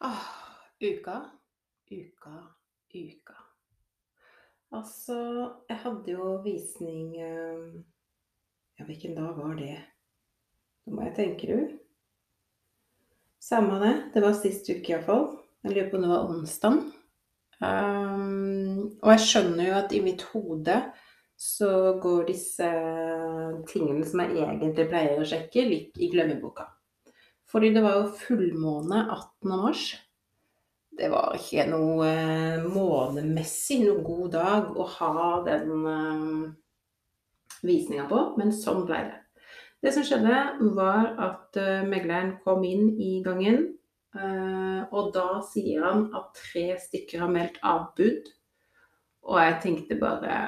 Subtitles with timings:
[0.00, 0.24] Ah,
[0.80, 1.30] uka,
[1.90, 2.30] uka,
[2.94, 3.34] uka.
[4.72, 5.16] Altså,
[5.68, 7.74] jeg hadde jo visning eh,
[8.78, 9.76] Ja, hvilken dag var det?
[10.86, 11.76] Nå må jeg tenke, du.
[13.44, 13.92] Samme det.
[14.14, 15.28] Det var sist uke iallfall.
[15.66, 16.80] Jeg lurer på om det var onsdag.
[17.60, 20.80] Um, og jeg skjønner jo at i mitt hode
[21.36, 22.72] så går disse
[23.68, 26.70] tingene som jeg egentlig pleier å sjekke, litt i glemmeboka.
[27.50, 29.50] Fordi det var jo fullmåne 18.
[29.50, 29.84] mars.
[31.00, 36.50] Det var ikke noe eh, månemessig noe god dag å ha den eh,
[37.66, 39.18] visninga på, men sånn ble det.
[39.80, 40.40] Det som skjedde,
[40.76, 43.62] var at eh, megleren kom inn i gangen,
[44.12, 48.28] uh, og da sier han at tre stykker har meldt avbud.
[49.30, 50.40] Og jeg tenkte bare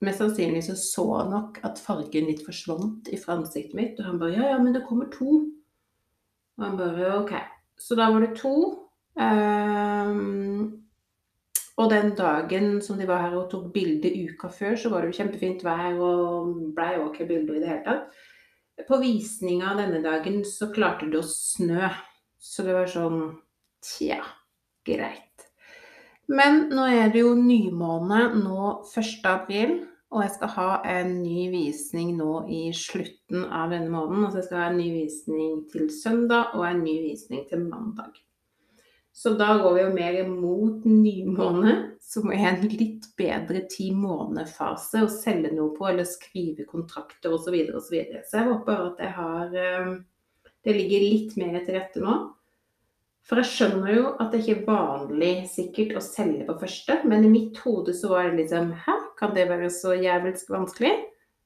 [0.00, 4.32] Mest sannsynlig så så nok at fargen litt forsvant fra ansiktet mitt, og han bare
[4.32, 5.42] Ja, ja, men det kommer to.
[6.60, 7.34] Og han bare OK.
[7.80, 8.54] Så da var det to.
[9.16, 10.80] Um,
[11.80, 15.10] og den dagen som de var her og tok bilde uka før, så var det
[15.10, 18.20] jo kjempefint vær og blei ok bilder i det hele tatt.
[18.88, 21.88] På visninga denne dagen så klarte det å snø.
[22.40, 23.22] Så det var sånn
[23.80, 24.20] Tja,
[24.84, 25.46] greit.
[26.28, 29.24] Men nå er det jo nymåne nå 1.
[29.26, 29.78] april,
[30.10, 34.24] og jeg skal ha en ny visning nå i slutten av denne måneden.
[34.26, 38.18] Altså jeg skal ha en ny visning til søndag og en ny visning til mandag.
[39.14, 45.10] Så da går vi jo mer mot nymåne, som er en litt bedre ti-måned-fase å
[45.12, 47.50] selge noe på, eller skrive kontrakter osv.
[47.50, 48.22] Så, videre.
[48.26, 49.96] så jeg håper at jeg har eh,
[50.60, 52.16] Det ligger litt mer til rette nå.
[53.24, 57.24] For jeg skjønner jo at det ikke er vanlig sikkert å selge på første, men
[57.24, 60.94] i mitt hode så var det liksom Hæ, kan det være så jævelsk vanskelig?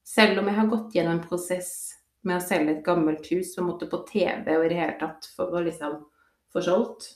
[0.07, 1.75] Selv om jeg har gått gjennom en prosess
[2.25, 5.27] med å selge et gammelt hus som måtte på TV og i det hele tatt
[5.35, 5.99] for å liksom
[6.55, 7.11] få solgt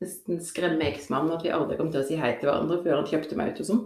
[0.00, 3.08] nesten skremme eksmannen at vi aldri kom til å si hei til hverandre før han
[3.10, 3.82] kjøpte meg ut og sånn.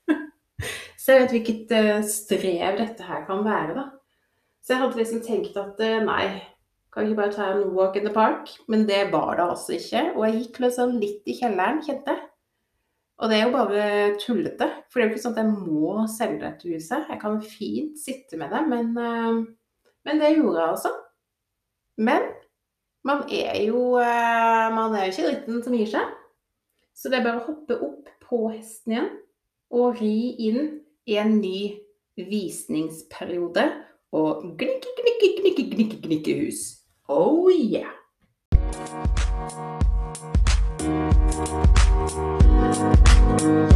[1.00, 3.86] så jeg vet hvilket uh, strev dette her kan være, da.
[4.60, 6.26] Så jeg hadde liksom tenkt at uh, nei,
[6.94, 8.52] kan vi ikke bare ta en walk in the park?
[8.70, 10.04] Men det var det altså ikke.
[10.14, 12.29] Og jeg gikk liksom litt i kjelleren, kjente jeg.
[13.20, 13.86] Og det er jo bare
[14.20, 14.66] tullete.
[14.88, 17.08] For det er jo ikke sånn at jeg må selge dette huset.
[17.12, 20.94] Jeg kan fint sitte med det, men, uh, men det gjorde jeg altså.
[22.00, 22.30] Men
[23.04, 26.16] man er jo eh, Man er ikke dritten som gir seg.
[26.96, 29.10] Så det er bare å hoppe opp på hesten igjen
[29.70, 31.78] og ri inn i en ny
[32.18, 33.64] visningsperiode
[34.16, 36.64] og gnikke, gnikke, gnikke, gnikke, gnikke hus.
[37.08, 37.94] Oh yeah!
[43.40, 43.72] Velkommen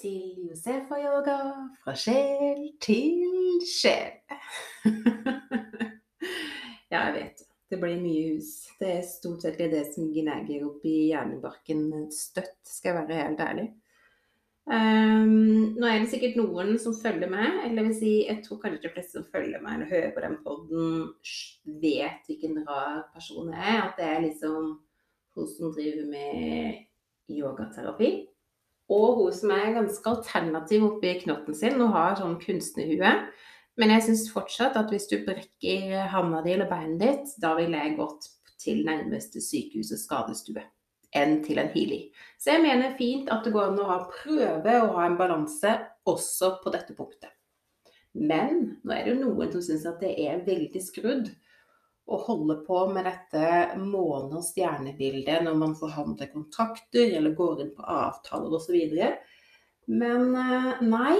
[0.00, 4.16] til Josefa-yoga fra sjel til sjel.
[6.88, 8.72] ja, jeg vet det blir mye hus.
[8.80, 13.44] Det er stort sett det som gnager opp i hjernebarken støtt, skal jeg være helt
[13.50, 13.68] ærlig.
[14.62, 18.84] Um, nå er det sikkert noen som følger med, eller vil si, jeg tror kanskje
[18.84, 21.00] de fleste som følger meg eller hører på den poden,
[21.82, 23.80] vet hvilken rar person jeg er.
[23.88, 24.68] At det er liksom
[25.34, 26.84] hun som driver med
[27.32, 28.12] yogaterapi.
[28.92, 33.14] Og hun som er ganske alternativ oppi knotten sin og har sånn kunstnerhue.
[33.80, 37.78] Men jeg syns fortsatt at hvis du brekker handa di eller beinet ditt, da ville
[37.82, 38.28] jeg gått
[38.62, 40.66] til nærmeste sykehus og skadestue
[41.16, 42.00] enn til en healy.
[42.40, 45.76] Så jeg mener fint at det går an å ha prøve og ha en balanse
[46.08, 47.30] også på dette punktet.
[48.12, 51.30] Men nå er det jo noen som syns at det er veldig skrudd
[52.12, 57.72] å holde på med dette måne- og stjernebildet når man forhandler kontrakter eller går inn
[57.76, 58.76] på avtaler osv.
[59.86, 61.16] Men eh, nei.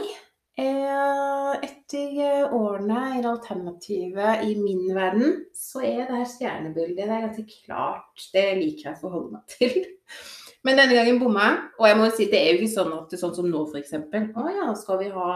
[0.61, 7.09] Eh, etter eh, årene i alternativet i min verden, så er det her stjernebildet det
[7.09, 8.29] er ganske klart.
[8.35, 9.77] Det liker jeg å forholde meg til.
[10.67, 11.61] Men denne gangen bomma jeg.
[11.81, 13.95] Og jeg må si, det er jo ikke sånn at sånn som nå, f.eks.
[13.99, 15.31] Å ja, skal vi ha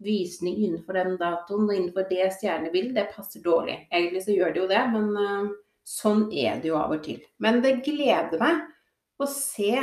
[0.00, 3.76] visning innenfor den datoen og innenfor det stjernebildet, det passer dårlig.
[3.92, 5.50] Egentlig så gjør det jo det, men eh,
[5.86, 7.20] sånn er det jo av og til.
[7.42, 8.62] Men det gleder meg
[9.20, 9.74] å se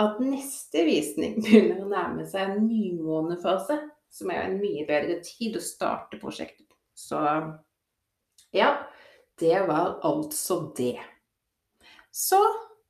[0.00, 3.78] at neste visning begynner å nærme seg en nymånefase,
[4.10, 6.76] som er en mye bedre tid å starte prosjektet på.
[6.98, 7.20] Så
[8.56, 8.72] ja,
[9.40, 10.98] det var altså det.
[12.10, 12.40] Så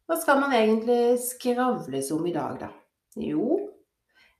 [0.08, 2.70] hva skal man egentlig skravles om i dag, da?
[3.20, 3.58] Jo,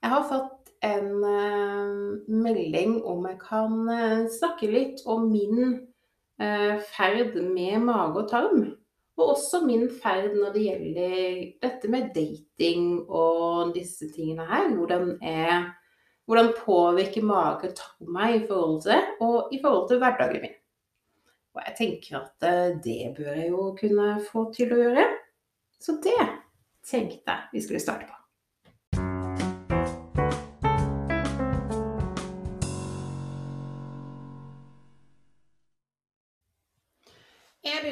[0.00, 5.61] jeg har fått en uh, melding om jeg kan uh, snakke litt om min
[6.40, 8.64] uh, ferd med mage og tarm.
[9.20, 14.70] Og også min ferd når det gjelder dette med dating og disse tingene her.
[14.72, 15.67] Hvordan, er,
[16.25, 20.56] Hvordan påvirker mage og tarm meg i forhold til og i forhold til hverdagen min.
[21.55, 25.08] Og jeg tenker at eh, det bør jeg jo kunne få til å gjøre.
[25.82, 26.16] Så det
[26.87, 28.19] tenkte jeg vi skulle starte på.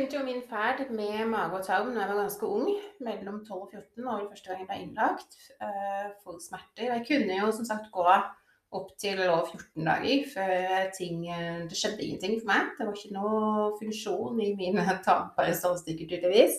[0.09, 2.69] Begynte jo min ferd med mage og tarm da jeg var ganske ung.
[3.05, 6.87] Mellom 12 og 14 var det første gang jeg ble innlagt uh, for smerter.
[6.95, 11.77] Jeg kunne jo som sagt gå opp til over 14 dager før ting eh, Det
[11.77, 12.73] skjedde ingenting for meg.
[12.79, 16.57] Det var ikke noe funksjon i min tarmperistalstikker, tydeligvis.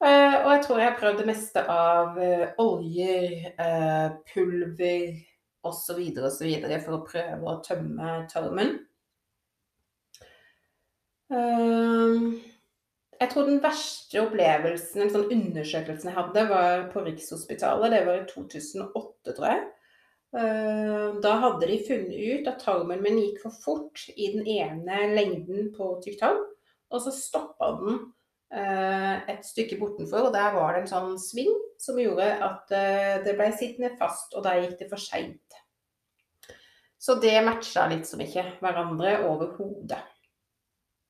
[0.00, 2.18] Uh, og jeg tror jeg har prøvd det meste av
[2.60, 3.52] oljer,
[4.32, 5.16] pulver
[5.64, 6.02] osv.
[6.24, 6.52] osv.
[6.84, 8.78] for å prøve å tømme tarmen.
[11.34, 12.36] Ehm,
[13.20, 17.94] jeg tror den verste opplevelsen, en sånn undersøkelsen jeg hadde, var på Rikshospitalet.
[17.94, 19.62] Det var i 2008, tror jeg.
[20.36, 25.06] Ehm, da hadde de funnet ut at tarmen min gikk for fort i den ene
[25.16, 26.42] lengden på tykktarm.
[26.92, 27.96] Og så stoppa den
[28.54, 31.50] eh, et stykke bortenfor, og der var det en sånn sving
[31.82, 35.58] som gjorde at eh, det ble sittende fast, og der gikk det for seint.
[36.98, 39.98] Så det matcha liksom ikke hverandre overhodet.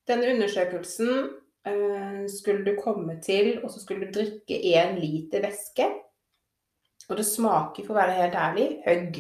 [0.07, 1.13] Denne undersøkelsen
[1.67, 5.89] eh, skulle du komme til, og så skulle du drikke én liter væske.
[7.09, 9.19] Og det smaker, for å være helt ærlig, høgg.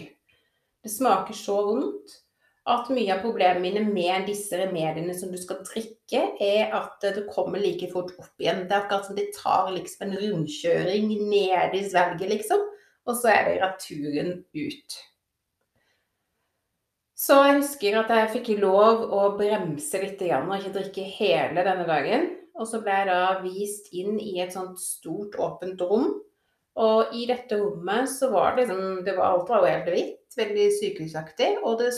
[0.82, 2.14] Det smaker så vondt
[2.66, 7.28] at mye av problemene mine med disse remediene som du skal drikke, er at det
[7.30, 8.64] kommer like fort opp igjen.
[8.66, 12.64] Det er akkurat som de tar liksom en rundkjøring ned i svelget, liksom.
[13.06, 14.98] Og så er det returen ut.
[17.16, 21.86] Så jeg husker at jeg fikk lov å bremse litt og ikke drikke hele denne
[21.88, 22.26] dagen.
[22.56, 26.10] Og så ble jeg da vist inn i et sånt stort, åpent rom.
[26.76, 30.36] Og i dette rommet så var det liksom det var, Alt var jo helt hvitt,
[30.36, 31.50] veldig sykehusaktig.
[31.64, 31.90] Og det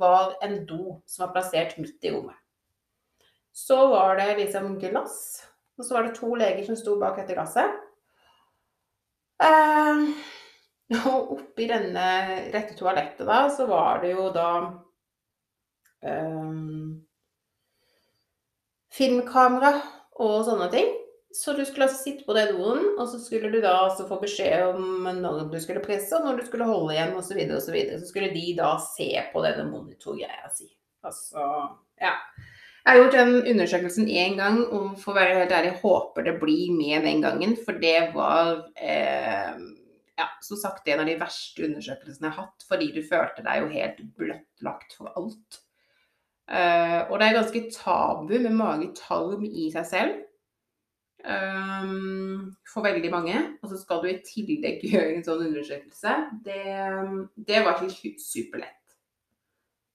[0.00, 2.38] var en do som var plassert midt i rommet.
[3.54, 5.44] Så var det liksom glass.
[5.78, 7.78] Og så var det to leger som sto bak dette glasset.
[9.38, 10.10] Uh,
[11.08, 12.08] og oppi denne,
[12.52, 14.48] dette toalettet da, så var det jo da
[16.04, 17.00] um,
[18.94, 19.78] filmkamera
[20.20, 20.92] og sånne ting.
[21.34, 24.20] Så du skulle altså sitte på den doen, og så skulle du da altså få
[24.20, 27.56] beskjed om når du skulle presse, og når du skulle holde igjen, osv., osv.
[27.64, 30.68] Så, videre, så skulle de da se på denne monitorgreia si.
[31.02, 31.42] Altså,
[31.98, 32.14] ja.
[32.84, 36.36] Jeg har gjort den undersøkelsen én gang, og for å være helt ærlig håper det
[36.38, 37.56] blir med den gangen.
[37.66, 39.56] For det var eh,
[40.18, 43.62] ja, som sagt en av de verste undersøkelsene jeg har hatt, fordi du følte deg
[43.62, 45.60] jo helt bløttlagt for alt.
[46.44, 50.22] Uh, og det er ganske tabu med mage-tarm i seg selv
[51.24, 53.36] um, for veldig mange.
[53.62, 56.16] Og så skal du i tillegg gjøre en sånn undersøkelse.
[56.46, 56.62] Det,
[57.48, 58.80] det var ikke superlett.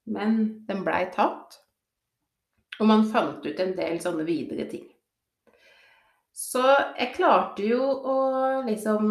[0.10, 1.60] Men den blei tatt.
[2.80, 4.88] Og man fant ut en del sånne videre ting.
[6.40, 6.64] Så
[6.96, 8.18] jeg klarte jo å
[8.64, 9.10] liksom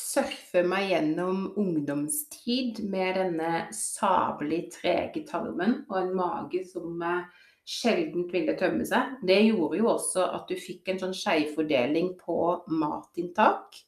[0.00, 7.28] surfe meg gjennom ungdomstid med denne sabelig trege tarmen og en mage som eh,
[7.68, 9.14] sjelden ville tømme seg.
[9.26, 12.40] Det gjorde jo også at du fikk en sånn skjevfordeling på
[12.72, 13.78] matinntak.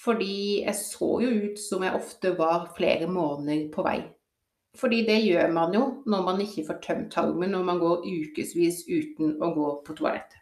[0.00, 3.98] Fordi jeg så jo ut som jeg ofte var flere måneder på vei.
[4.78, 8.84] Fordi det gjør man jo når man ikke får tømt tarmen, når man går ukevis
[8.88, 10.39] uten å gå på toalettet.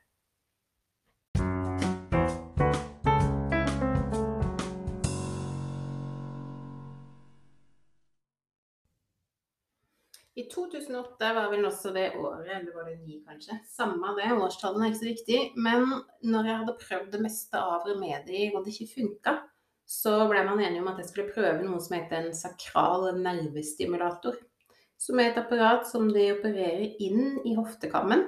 [10.59, 13.57] 2008 var vel også det året, eller var det ni kanskje?
[13.71, 15.39] Samme det, årstallene er ikke så viktig.
[15.57, 15.87] Men
[16.27, 19.37] når jeg hadde prøvd det meste av remedier og det ikke funka,
[19.89, 24.37] så ble man enige om at jeg skulle prøve noe som heter en sakral nervestimulator.
[24.99, 28.27] Som er et apparat som de opererer inn i hoftekammen.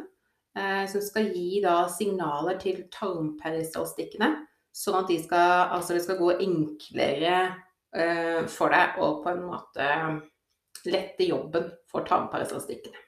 [0.58, 4.32] Eh, som skal gi da signaler til tarmperistalstikkene.
[4.74, 7.36] Sånn at de skal, altså det skal gå enklere
[7.94, 9.88] eh, for deg å på en måte
[10.88, 13.06] lette jobben for tarmparasitikkene.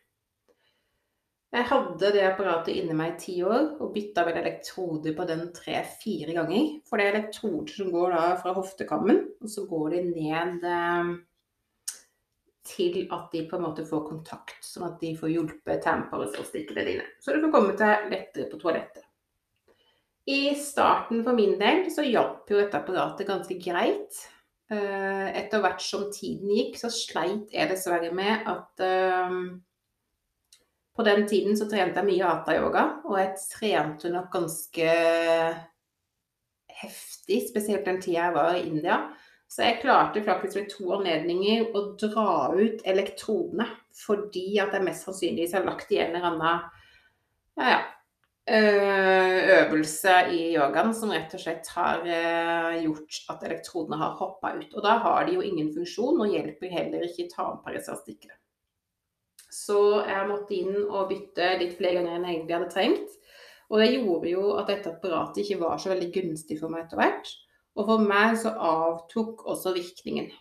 [1.52, 5.50] Jeg hadde det apparatet inni meg i ti år og bytta vel elektroder på den
[5.52, 6.70] tre-fire ganger.
[6.88, 11.10] For det er elektroder som går fra hoftekammen, og så går de ned eh,
[12.72, 17.08] til at de på en måte får kontakt, sånn at de får hjulpet tarmparasitikkene dine.
[17.20, 19.04] Så du får komme deg lettere på toalettet.
[20.32, 24.20] I starten for min del så hjalp jo dette apparatet ganske greit.
[24.72, 28.84] Eh, etter hvert som tiden gikk, så sleit jeg dessverre med at
[29.28, 29.60] um,
[30.96, 34.88] På den tiden så trente jeg mye hata-yoga, og jeg trente nok ganske
[36.82, 38.98] heftig, spesielt den tida jeg var i India.
[39.48, 45.04] Så jeg klarte faktisk ved to anledninger å dra ut elektrodene fordi at jeg mest
[45.04, 46.62] sannsynligvis har lagt i en eller annen
[47.60, 47.80] ja, ja,
[48.50, 52.02] øvelse i yogaen som rett og slett har
[52.82, 54.72] gjort at elektrodene har hoppa ut.
[54.74, 58.34] Og da har de jo ingen funksjon og hjelper heller ikke tarmparasittstikkere.
[59.52, 63.18] Så jeg måtte inn og bytte litt flere ganger enn jeg egentlig hadde trengt.
[63.72, 67.00] Og det gjorde jo at dette apparatet ikke var så veldig gunstig for meg etter
[67.00, 67.34] hvert.
[67.76, 70.32] Og for meg så avtok også virkningen.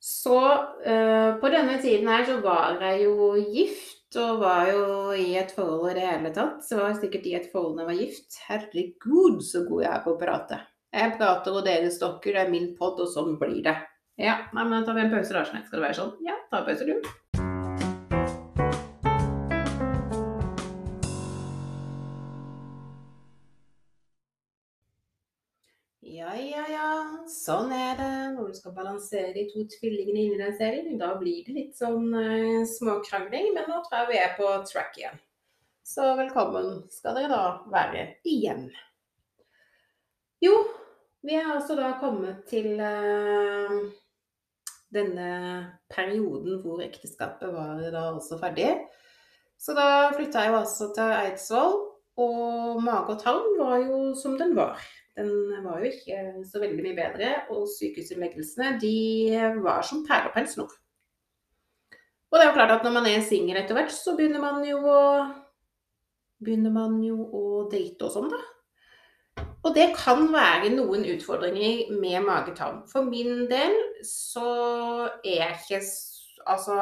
[0.00, 5.36] Så øh, på denne tiden her så var jeg jo gift og var jo i
[5.38, 6.64] et forhold i det hele tatt.
[6.66, 8.38] Så var jeg sikkert i et forhold da jeg var gift.
[8.48, 10.58] Herregud, så god jeg er på å prate.
[10.90, 13.76] Jeg prater og dere stokker, det er min pod, og sånn blir det.
[14.18, 15.44] Ja, nei, men da tar vi en pause, da.
[15.46, 16.16] Skal det være sånn?
[16.26, 16.96] Ja, ta en pause, du.
[26.02, 26.90] Ja, ja, ja.
[27.30, 30.98] Sånn er det når du skal balansere de to tvillingene inni den serien.
[31.00, 34.96] Da blir det litt sånn eh, småkrangling, men nå tror jeg vi er på track
[34.98, 35.20] igjen.
[35.86, 38.68] Så velkommen skal dere da være igjen.
[40.40, 40.54] Jo,
[41.26, 43.76] vi er altså da kommet til eh,
[44.94, 45.30] denne
[45.92, 48.72] perioden hvor ekteskapet var da også ferdig.
[49.60, 51.74] Så da flytta jeg jo altså til Eidsvoll,
[52.20, 54.80] og mage og tarm var jo som den var.
[55.18, 58.94] Den var jo ikke så veldig mye bedre, og sykehusinnleggelsene de
[59.64, 60.72] var som perler snor.
[62.30, 64.62] Og det er jo klart at når man er singel etter hvert, så begynner man
[64.68, 65.02] jo å
[66.40, 68.40] begynner man jo å date og sånn, da.
[69.60, 72.80] Og det kan være noen utfordringer med magetarm.
[72.88, 74.46] For min del så
[75.24, 75.82] er jeg ikke
[76.48, 76.74] Altså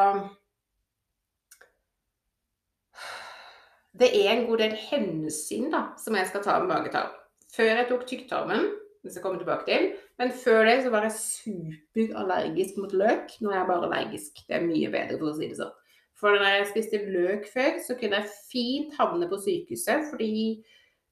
[3.99, 7.15] Det er en god del hensyn da, som jeg skal ta med magetarm.
[7.55, 8.69] Før jeg tok tykktarmen,
[9.03, 9.87] skal jeg komme tilbake til,
[10.21, 13.33] men før det så var jeg superallergisk mot løk.
[13.41, 14.43] Nå er jeg bare allergisk.
[14.49, 15.73] Det er mye bedre, for å si det sånn.
[16.19, 20.33] For når jeg spiste løk før, så kunne jeg fint havne på sykehuset fordi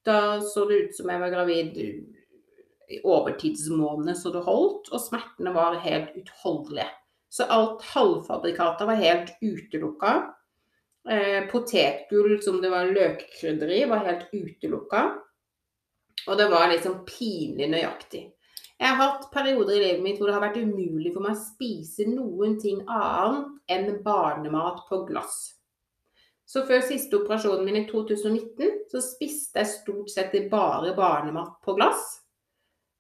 [0.07, 5.55] da så det ut som jeg var gravid i overtidsmånedene så det holdt, og smertene
[5.55, 6.90] var helt utholdelige.
[7.31, 10.12] Så alt halvfabrikata var helt utelukka.
[11.11, 15.03] Eh, potetgull som det var løkkrydder i, var helt utelukka.
[16.27, 18.25] Og det var liksom pinlig nøyaktig.
[18.77, 21.45] Jeg har hatt perioder i livet mitt hvor det har vært umulig for meg å
[21.47, 25.39] spise noen ting annet enn barnemat på glass.
[26.47, 31.75] Så før siste operasjonen min i 2019, så spiste jeg stort sett bare barnemat på
[31.79, 32.25] glass.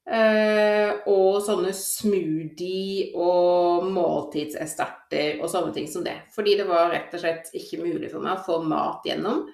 [0.06, 6.20] Eh, og sånne smoothie og måltidserstatter og sånne ting som det.
[6.34, 9.48] Fordi det var rett og slett ikke mulig for meg å få mat gjennom.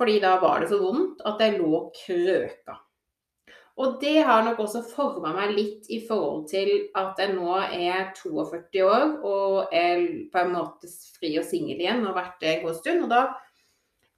[0.00, 2.78] Fordi da var det så vondt at jeg lå krøka.
[3.80, 8.10] Og det har nok også forma meg litt i forhold til at jeg nå er
[8.16, 10.02] 42 år og er
[10.32, 13.06] på en måte fri og singel igjen og har vært det en god stund.
[13.06, 13.22] Og da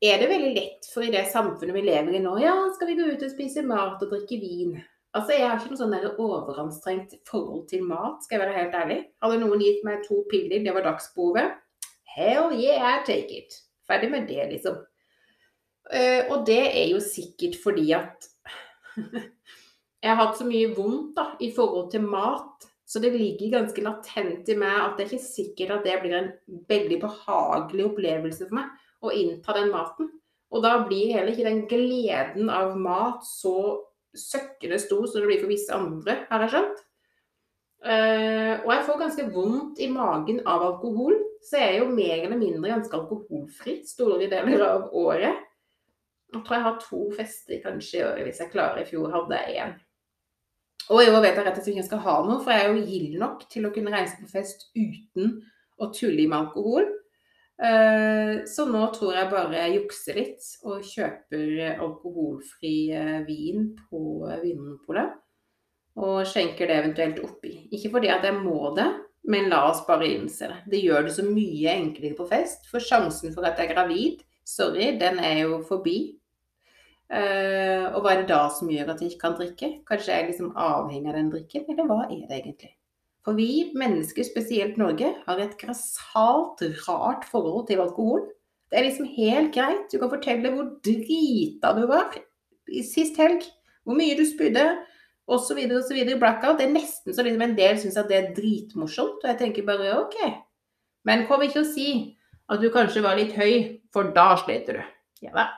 [0.02, 2.98] er det veldig lett for i det samfunnet vi lever i nå, ja, skal vi
[2.98, 4.80] gå ut og spise mat og drikke vin?
[5.12, 9.00] Altså, Jeg har ikke noe sånn overanstrengt forhold til mat, skal jeg være helt ærlig.
[9.20, 11.58] Hadde noen gitt meg to piller, det var dagsbehovet,
[12.14, 13.58] hell yeah, take it.
[13.88, 14.80] Ferdig med det, liksom.
[15.92, 18.28] Uh, og det er jo sikkert fordi at
[20.02, 23.84] jeg har hatt så mye vondt da, i forhold til mat, så det ligger ganske
[23.84, 26.32] latent i meg at det er ikke sikkert at det blir en
[26.68, 30.10] veldig behagelig opplevelse for meg å innta den maten.
[30.52, 33.54] Og da blir heller ikke den gleden av mat så
[34.16, 36.82] søkkende stor som det blir for visse andre, har jeg skjønt.
[37.82, 42.20] Uh, og jeg får ganske vondt i magen av alkohol, så jeg er jo mer
[42.20, 45.40] eller mindre ganske alkoholfri store deler av året.
[46.32, 48.84] Jeg tror jeg har to fester kanskje i året hvis jeg klarer.
[48.84, 49.74] I fjor hadde jeg én.
[50.90, 52.62] Og i år vet jeg rett og slett ikke jeg skal ha noe, for jeg
[52.62, 55.36] er jo gild nok til å kunne reise på fest uten
[55.82, 56.86] å tulle med alkohol.
[57.62, 64.00] Eh, så nå tror jeg bare jeg jukser litt og kjøper alkoholfri eh, vin på
[64.42, 65.12] Vinmonopolet.
[66.02, 67.52] Og skjenker det eventuelt oppi.
[67.76, 68.88] Ikke fordi at jeg må det,
[69.28, 70.58] men la oss bare innse det.
[70.72, 72.66] Det gjør det så mye enklere på fest.
[72.72, 75.98] For sjansen for at jeg er gravid, sorry, den er jo forbi.
[77.12, 79.74] Og hva er det da som gjør at jeg ikke kan drikke?
[79.84, 82.72] Kanskje jeg er liksom avhengig av den drikken, eller hva er det egentlig?
[83.22, 88.24] For vi mennesker, spesielt Norge, har et grassat rart forhold til alkohol.
[88.70, 89.86] Det er liksom helt greit.
[89.92, 92.16] Du kan fortelle hvor drita du var
[92.86, 93.44] sist helg,
[93.84, 94.64] hvor mye du spydde,
[95.30, 96.00] osv., osv.
[96.18, 96.58] Blackout.
[96.58, 99.68] Det er nesten så liksom en del syns at det er dritmorsomt, og jeg tenker
[99.68, 100.18] bare OK.
[101.06, 101.88] Men kom ikke å si
[102.50, 104.94] at du kanskje var litt høy, for da sliter du.
[105.28, 105.50] Ja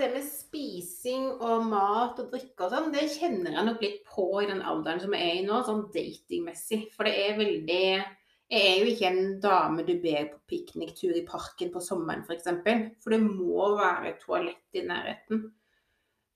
[0.00, 4.26] det med spising og mat og drikke og sånn, det kjenner jeg nok litt på
[4.42, 6.80] i den alderen som jeg er i nå, sånn datingmessig.
[6.96, 7.84] For det er veldig
[8.50, 12.26] Jeg er jo ikke en dame du ber på pikniktur i parken på sommeren, f.eks.
[12.26, 15.44] For, eksempel, for det må være toalett i nærheten.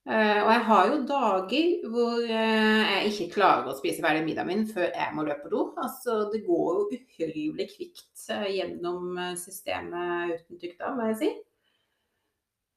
[0.05, 4.51] Uh, og jeg har jo dager hvor uh, jeg ikke klarer å spise ferdig middagen
[4.51, 5.63] min før jeg må løpe på do.
[5.81, 11.31] Altså, det går jo uhyrlig kvikt uh, gjennom systemet uten tykk må jeg si.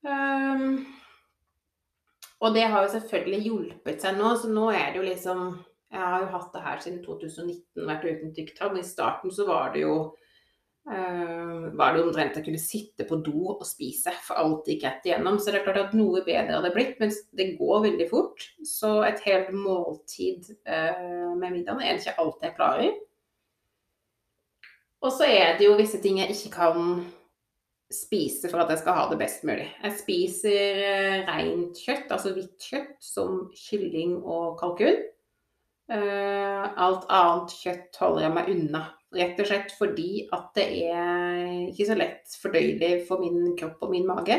[0.06, 0.86] Um,
[2.38, 5.48] og det har jo selvfølgelig hjulpet seg nå, så nå er det jo liksom
[5.88, 8.76] Jeg har jo hatt det her siden 2019, vært uten tykktarm.
[8.76, 9.94] I starten så var det jo
[10.90, 15.08] uh, var det omtrent jeg kunne sitte på do og spise, for alt gikk rett
[15.08, 15.40] igjennom.
[15.40, 18.44] Så det er klart at noe bedre hadde blitt, men det går veldig fort.
[18.68, 22.92] Så et helt måltid uh, med middagen er det ikke alt jeg klarer.
[24.98, 27.00] Og så er det jo visse ting jeg ikke kan
[27.92, 29.68] spise for at jeg skal ha det best mulig.
[29.82, 35.00] Jeg spiser eh, rent kjøtt, altså hvitt kjøtt, som kylling og kalkun.
[35.88, 38.84] Eh, alt annet kjøtt holder jeg meg unna.
[39.16, 43.94] Rett og slett fordi at det er ikke så lett fordøyelig for min kropp og
[43.94, 44.36] min mage.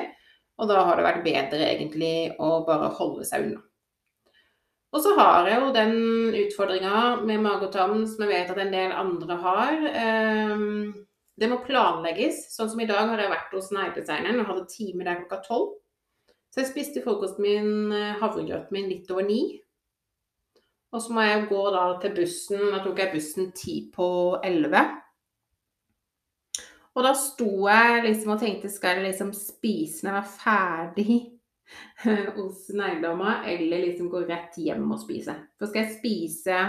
[0.60, 3.66] Og da har det vært bedre egentlig å bare holde seg unna.
[4.90, 5.98] Og så har jeg jo den
[6.34, 9.84] utfordringa med mage og tarm som jeg vet at en del andre har.
[10.54, 10.94] Um,
[11.40, 12.46] det må planlegges.
[12.54, 15.74] Sånn som i dag har jeg vært hos negledesigneren og hadde time der klokka tolv.
[16.50, 19.62] Så jeg spiste frokosten min, eh, havregrøten min, litt over ni.
[20.92, 22.64] Og så må jeg gå da til bussen.
[22.74, 24.10] Da tok jeg bussen ti på
[24.44, 24.82] elleve.
[26.98, 31.18] Og da sto jeg liksom og tenkte skal jeg liksom spise når jeg var ferdig
[32.40, 35.38] hos negledama, eller liksom gå rett hjem og spise?
[35.60, 36.64] For skal jeg spise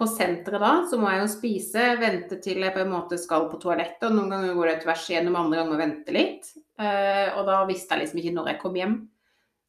[0.00, 3.50] på senteret da, så må jeg jo spise, vente til jeg på en måte skal
[3.50, 4.08] på toalettet.
[4.08, 6.50] Og noen ganger går det tvers igjennom, andre ganger venter vente litt.
[6.80, 8.96] Uh, og da visste jeg liksom ikke når jeg kom hjem.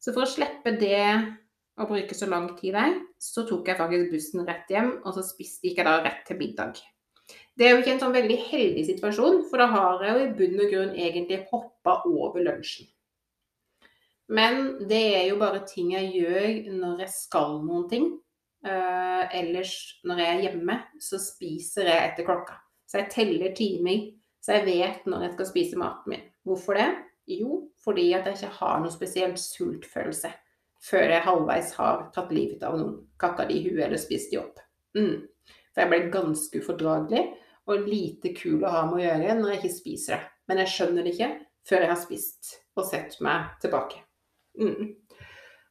[0.02, 1.04] Så for å slippe det
[1.82, 5.26] å bruke så lang tid der, så tok jeg faktisk bussen rett hjem, og så
[5.26, 6.80] spiste, gikk jeg da rett til middag.
[7.58, 10.34] Det er jo ikke en sånn veldig heldig situasjon, for da har jeg jo i
[10.40, 12.90] bunn og grunn egentlig hoppa over lunsjen.
[14.32, 18.06] Men det er jo bare ting jeg gjør når jeg skal noen ting.
[18.62, 19.74] Uh, ellers
[20.06, 22.60] når jeg er hjemme, så spiser jeg etter klokka.
[22.90, 24.12] Så jeg teller timer,
[24.44, 26.28] så jeg vet når jeg skal spise maten min.
[26.46, 26.90] Hvorfor det?
[27.30, 30.32] Jo, fordi at jeg ikke har noe spesielt sultfølelse
[30.82, 32.96] før jeg halvveis har tatt livet av noen.
[33.22, 34.58] Kakka de i huet eller spist de opp.
[34.98, 35.28] Mm.
[35.72, 37.26] For jeg ble ganske ufordragelig
[37.70, 40.32] og lite kul å ha med å gjøre når jeg ikke spiser det.
[40.50, 41.30] Men jeg skjønner det ikke
[41.70, 44.02] før jeg har spist og sett meg tilbake.
[44.60, 44.96] Mm.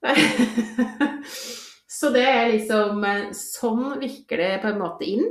[1.91, 5.27] Så det er liksom eh, Sånn virker det på en måte inn.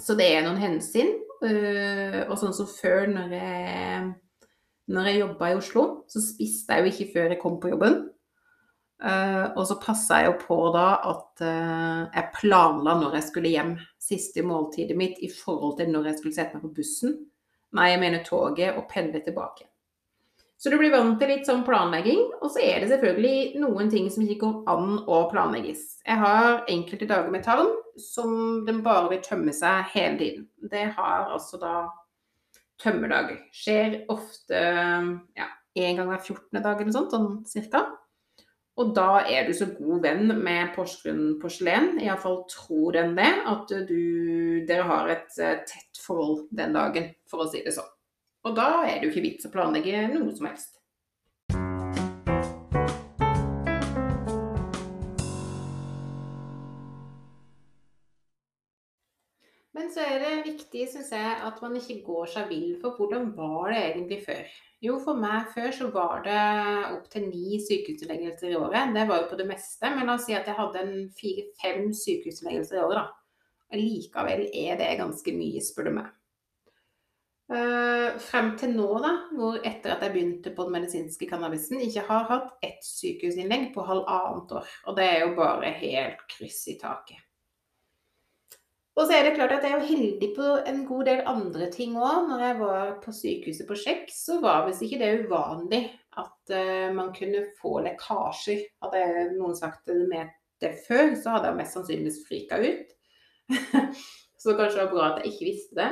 [0.00, 1.12] Så det er noen hensyn.
[1.44, 4.02] Eh, og sånn som før, når jeg,
[4.92, 8.04] når jeg jobba i Oslo, så spiste jeg jo ikke før jeg kom på jobben.
[8.96, 13.74] Uh, og så passa jeg jo på da at jeg planla når jeg skulle hjem.
[14.00, 17.12] Siste måltidet mitt i forhold til når jeg skulle sette meg på bussen.
[17.76, 19.68] Nei, jeg mener toget, og pendle tilbake.
[20.56, 22.22] Så du blir vant til litt sånn planlegging.
[22.40, 25.84] Og så er det selvfølgelig noen ting som ikke går an å planlegges.
[26.06, 30.48] Jeg har enkelte dager med tarm som den bare vil tømme seg hele tiden.
[30.72, 31.76] Det har altså da
[32.82, 33.38] tømmerdager.
[33.56, 34.64] Skjer ofte
[35.36, 36.60] ja, en gang hver 14.
[36.60, 37.86] dag eller noe sånt, sånn cirka.
[38.76, 43.72] Og da er du så god venn med Porsgrunn porselen, iallfall tror den det, at
[43.88, 44.00] du,
[44.68, 47.88] dere har et eh, tett forhold den dagen, for å si det sånn.
[48.46, 50.76] Og da er det jo ikke vits å planlegge noe som helst.
[59.76, 63.32] Men så er det viktig, syns jeg, at man ikke går seg vill for hvordan
[63.34, 64.54] var det egentlig før.
[64.84, 66.40] Jo, for meg før så var det
[66.92, 68.94] opptil ni sykehusinnleggelser i året.
[68.94, 70.84] Det var jo på det meste, men la oss si at jeg hadde
[71.18, 73.74] fire-fem sykehusinnleggelser i året, da.
[73.74, 76.15] Likevel er det ganske mye, spør du meg.
[77.46, 82.02] Uh, frem til nå, da, hvor etter at jeg begynte på den medisinske cannabisen, ikke
[82.08, 84.72] har hatt ett sykehusinnlegg på halvannet år.
[84.90, 87.22] Og det er jo bare helt kryss i taket.
[88.96, 91.98] Og så er det klart at jeg er heldig på en god del andre ting
[92.00, 92.30] òg.
[92.30, 95.82] Når jeg var på sykehuset på sjekk, så var visst ikke det uvanlig
[96.16, 98.64] at uh, man kunne få lekkasjer.
[98.82, 99.06] Hadde
[99.36, 100.32] noen sagt det med
[100.64, 102.94] det før, så hadde jeg mest sannsynligvis frika ut.
[104.42, 105.90] så kanskje det var bra at jeg ikke visste det.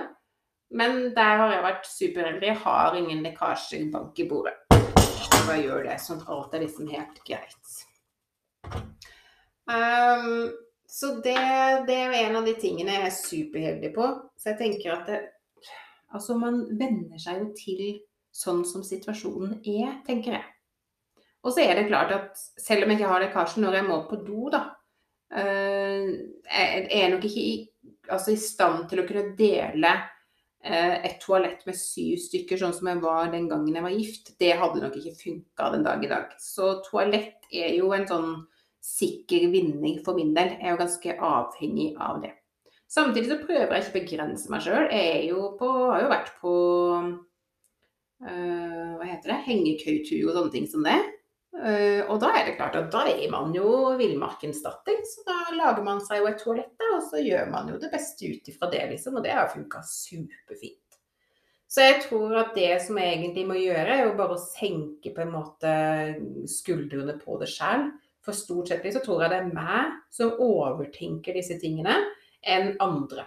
[0.75, 2.49] Men der har jeg vært superheldig.
[2.49, 4.57] Jeg har ingen lekkasjer bank i bordet.
[5.45, 7.75] Bare gjør det, sånn at alt er liksom helt greit.
[9.71, 10.51] Um,
[10.91, 11.37] så det,
[11.87, 14.09] det, er en av de tingene jeg er superheldig på.
[14.41, 15.21] Så jeg tenker at det,
[16.15, 17.87] Altså, man venner seg jo til
[18.35, 21.25] sånn som situasjonen er, tenker jeg.
[21.43, 23.97] Og så er det klart at selv om jeg ikke har lekkasje når jeg må
[24.07, 24.61] på do, da,
[25.35, 26.11] uh,
[26.51, 27.57] jeg er nok ikke i,
[28.07, 29.95] altså i stand til å kunne dele
[30.65, 34.33] et toalett med syv stykker, sånn som jeg var den gangen jeg var gift.
[34.41, 36.31] Det hadde nok ikke funka den dag i dag.
[36.41, 38.31] Så toalett er jo en sånn
[38.85, 40.55] sikker vinning for min del.
[40.57, 42.33] Jeg er jo ganske avhengig av det.
[42.95, 44.89] Samtidig så prøver jeg ikke å begrense meg sjøl.
[44.93, 46.55] Jeg jo på, har jo vært på
[48.23, 50.99] øh, hva heter det, hengekøytur og sånne ting som det.
[51.55, 55.03] Uh, og da er det klart at da er man jo villmarkens datter.
[55.07, 58.31] Så da lager man seg jo et toalett, og så gjør man jo det beste
[58.31, 59.19] ut ifra det, liksom.
[59.19, 60.81] Og det har funka superfint.
[61.75, 65.11] Så jeg tror at det som jeg egentlig må gjøre, er jo bare å senke
[65.15, 65.71] på en måte
[66.51, 67.89] skuldrene på det sjøl.
[68.25, 71.97] For stort sett så tror jeg det er meg som overtenker disse tingene,
[72.41, 73.27] enn andre.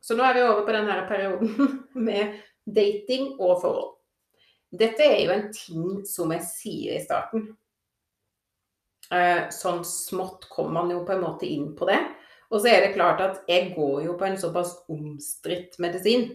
[0.00, 3.96] Så nå er vi over på denne perioden med dating og forhold.
[4.70, 7.48] Dette er jo en ting som jeg sier i starten.
[9.10, 11.98] Eh, sånn smått kommer man jo på en måte inn på det.
[12.50, 16.32] Og så er det klart at jeg går jo på en såpass omstridt medisin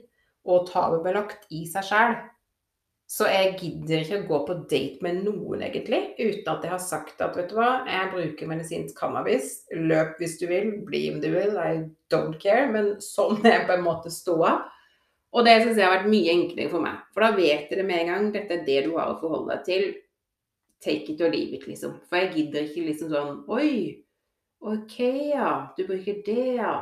[0.47, 2.15] og tabubelagt i seg sjæl.
[3.05, 6.81] Så jeg gidder ikke å gå på date med noen, egentlig, uten at jeg har
[6.81, 9.59] sagt at vet du hva, jeg bruker medisinsk cannabis.
[9.77, 12.65] Løp hvis du vil, bli om du vil, I don't care.
[12.71, 14.57] Men sånn er på en måte ståa.
[15.35, 16.99] Og det syns jeg har vært mye enklere for meg.
[17.11, 19.61] For da vet dere med en gang dette er det du har å forholde deg
[19.67, 19.83] til.
[20.83, 21.97] Take it or leave it, liksom.
[22.07, 23.71] For jeg gidder ikke liksom sånn Oi,
[24.63, 24.97] OK,
[25.33, 25.49] ja.
[25.75, 26.75] Du bruker det, ja.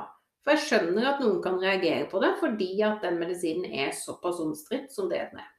[0.43, 4.37] For jeg skjønner at noen kan reagere på det, fordi at den medisinen er såpass
[4.43, 5.49] omstridt som det den er.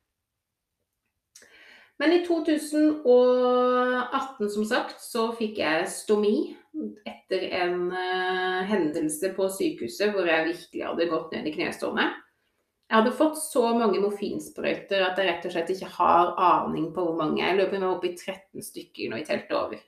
[1.99, 6.57] Men i 2018, som sagt, så fikk jeg stomi
[7.07, 12.07] etter en uh, hendelse på sykehuset hvor jeg virkelig hadde gått ned i knestående.
[12.95, 17.03] Jeg hadde fått så mange morfinsprøyter at jeg rett og slett ikke har aning på
[17.03, 17.41] hvor mange.
[17.43, 19.81] Jeg løper meg opp i 13 stykker nå i teltet over.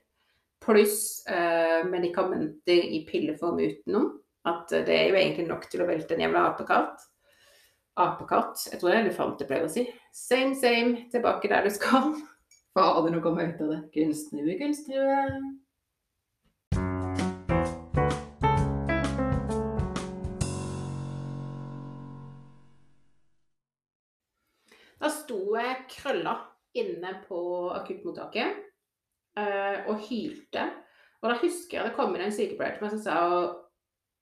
[0.67, 0.97] Pluss
[1.31, 4.09] eh, medikamenter i pilleform utenom.
[4.51, 7.05] At det er jo egentlig nok til å velte en jævla apekatt.
[8.03, 8.67] Apekatt.
[8.73, 9.87] Jeg tror det er elefant jeg pleier å si.
[10.11, 11.07] Same, same.
[11.15, 12.11] Tilbake der du skal.
[12.75, 13.81] Fader, nå kommer jeg ut av det.
[13.95, 15.39] Kunstnerue, kunstnerue.
[25.57, 26.37] Da jeg krølla
[26.77, 27.39] inne på
[27.73, 28.59] akuttmottaket
[29.41, 30.67] uh, og hylte.
[31.23, 33.17] Og da husker jeg det kom en sykepleier til meg som sa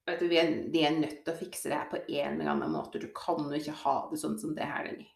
[0.05, 2.73] at vi er, de er nødt til å fikse det her på en eller annen
[2.75, 3.01] måte.
[3.01, 5.11] Du kan jo ikke ha det sånn som det her lenger.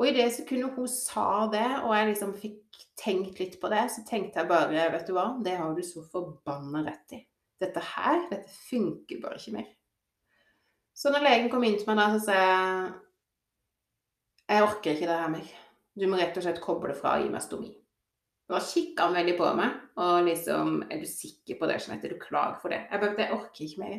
[0.00, 3.82] Og i det sekundet hun sa det, og jeg liksom fikk tenkt litt på det,
[3.92, 7.20] så tenkte jeg bare, vet du hva, det har du så forbanna rett i.
[7.62, 9.68] Dette her, dette funker bare ikke mer.
[10.96, 12.88] Så når legen kom inn til meg da, så sa jeg
[14.52, 15.54] jeg orker ikke det her mer.
[15.98, 17.70] Du må rett og slett koble fra og gi meg stomi.
[18.52, 22.10] Da kikka han veldig på meg og liksom Er du sikker på det, Jeanette?
[22.10, 22.82] Du klar for det?
[22.90, 23.98] Jeg bare Jeg orker ikke mer.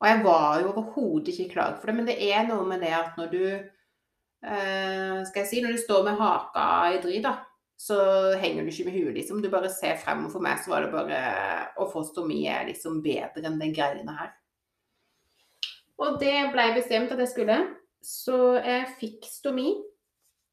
[0.00, 2.92] Og jeg var jo overhodet ikke klar for det, men det er noe med det
[2.96, 7.34] at når du eh, Skal jeg si Når du står med haka i drit, da,
[7.80, 7.98] så
[8.40, 9.42] henger du ikke med huet, liksom.
[9.42, 10.26] Du bare ser frem.
[10.26, 11.20] Og for meg så var det bare
[11.80, 14.34] Å få stomi er liksom bedre enn den greiene her.
[16.00, 17.56] Og det ble bestemt at jeg skulle.
[18.04, 19.72] Så jeg fikk stomi.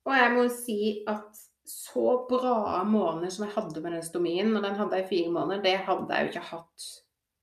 [0.07, 4.63] Og jeg må si at så bra måneder som jeg hadde med den stomien, og
[4.63, 6.85] den hadde jeg i fire måneder, det hadde jeg jo ikke hatt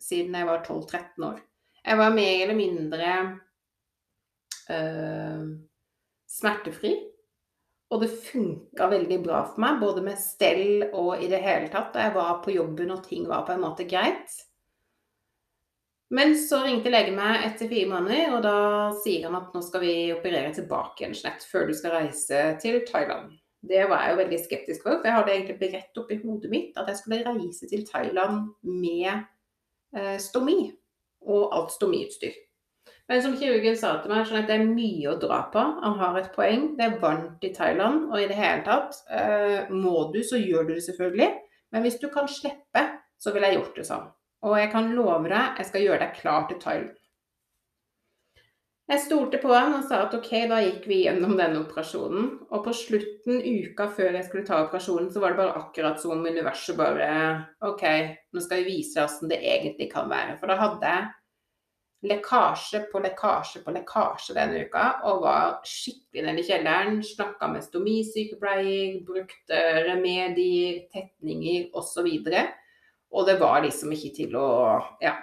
[0.04, 1.42] siden jeg var 12-13 år.
[1.84, 3.10] Jeg var mer eller mindre
[4.72, 5.42] øh,
[6.28, 6.94] smertefri.
[7.92, 11.92] Og det funka veldig bra for meg, både med stell og i det hele tatt.
[11.94, 14.32] Da jeg var på jobben og ting var på en måte greit.
[16.14, 18.58] Men så ringte legen meg etter fire måneder, og da
[19.02, 22.78] sier han at nå skal vi operere tilbake igjen Jeanette, før du skal reise til
[22.86, 23.32] Thailand.
[23.64, 26.50] Det var jeg jo veldig skeptisk for, for jeg hadde egentlig beredt opp i hodet
[26.52, 29.24] mitt at jeg skulle reise til Thailand med
[29.96, 30.58] eh, stomi
[31.24, 32.34] og alt stomiutstyr.
[33.08, 35.62] Men som kirurgen sa til meg, sånn at det er mye å dra på.
[35.82, 36.70] Han har et poeng.
[36.78, 40.68] Det er varmt i Thailand, og i det hele tatt eh, Må du, så gjør
[40.68, 41.32] du det selvfølgelig.
[41.74, 42.84] Men hvis du kan slippe,
[43.20, 44.06] så ville jeg gjort det sånn.
[44.44, 47.00] Og jeg kan love deg, jeg skal gjøre deg klar til Thailand.
[48.84, 52.26] Jeg stolte på han og sa at ok, da gikk vi gjennom denne operasjonen.
[52.52, 56.12] Og på slutten, uka før jeg skulle ta operasjonen, så var det bare akkurat som
[56.12, 57.06] om universet bare
[57.64, 57.84] OK,
[58.36, 60.36] nå skal vi vise åssen det egentlig kan være.
[60.36, 66.42] For da hadde jeg lekkasje på lekkasje på lekkasje denne uka og var skikkelig nede
[66.42, 67.00] i kjelleren.
[67.08, 72.04] Snakka med stomisykepleier, brukte remedier, tetninger osv.
[72.04, 72.28] Og
[73.28, 74.48] det var liksom ikke til å
[75.02, 75.14] ja,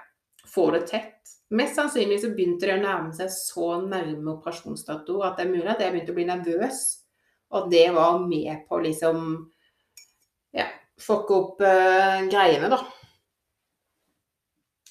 [0.47, 1.17] få det tett.
[1.51, 5.71] Mest sannsynlig så begynte det å nærme seg så nærme operasjonsdato at det er mulig
[5.73, 6.83] at jeg begynte å bli nervøs.
[7.51, 9.25] Og det var med på liksom
[10.55, 10.69] ja,
[11.03, 12.79] fucke opp uh, greiene, da.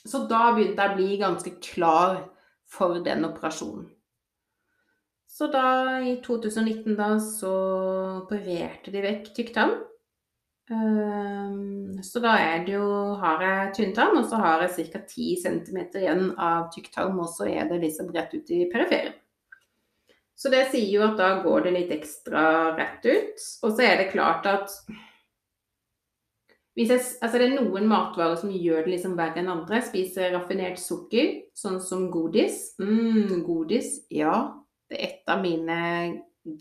[0.04, 2.20] Så da begynte jeg å bli ganske klar
[2.68, 3.88] for den operasjonen.
[5.30, 7.52] Så da, i 2019, da, så
[8.18, 9.78] opererte de vekk tykktarm.
[10.70, 12.86] Um, så da er det jo
[13.18, 15.00] Har jeg tynntarm, og så har jeg ca.
[15.02, 19.16] 10 cm igjen av tykktarm, og så er det liksom rett ut i periferien.
[20.40, 22.42] Så det sier jo at da går det litt ekstra
[22.78, 23.42] rett ut.
[23.66, 24.72] Og så er det klart at
[26.78, 29.82] jeg, altså det er noen matvarer som gjør det liksom verre enn andre.
[29.84, 32.70] Spiser raffinert sukker, sånn som godis.
[32.80, 34.54] mm, godis, ja.
[34.88, 35.80] Det er et av mine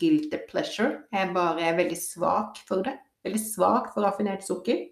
[0.00, 1.06] guilty pleasure.
[1.14, 2.98] Jeg bare er veldig svak for det.
[3.26, 4.86] Veldig svak for raffinert sukker.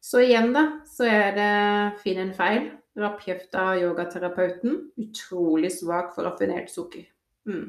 [0.00, 1.50] Så igjen, da, så er det
[2.04, 2.70] finn en feil.
[3.00, 4.78] Rappkjefta yogaterapeuten.
[5.00, 7.04] Utrolig svak for raffinert sukker.
[7.48, 7.68] Mm.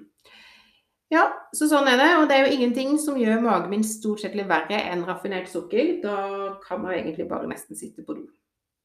[1.11, 2.09] Ja, så sånn er det.
[2.21, 5.51] Og det er jo ingenting som gjør magen min stort sett litt verre enn raffinert
[5.51, 5.97] sukker.
[6.03, 6.17] Da
[6.63, 8.29] kan man egentlig bare nesten sitte på do.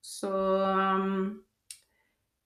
[0.02, 1.38] Så um,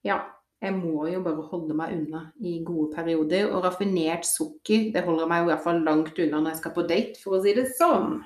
[0.05, 0.20] ja.
[0.61, 3.46] Jeg må jo bare holde meg unna i gode perioder.
[3.49, 6.75] Og raffinert sukker det holder meg jo i hvert fall langt unna når jeg skal
[6.77, 8.20] på date, for å si det sånn.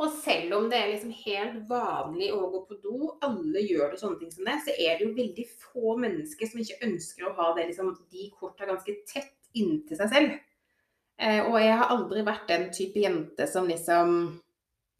[0.00, 4.02] Og selv om det er liksom helt vanlig å gå på do, alle gjør det
[4.02, 7.34] sånne ting som det, så er det jo veldig få mennesker som ikke ønsker å
[7.38, 10.40] ha det, liksom, de korta ganske tett inntil seg selv.
[11.20, 14.14] Eh, og jeg har aldri vært den type jente som liksom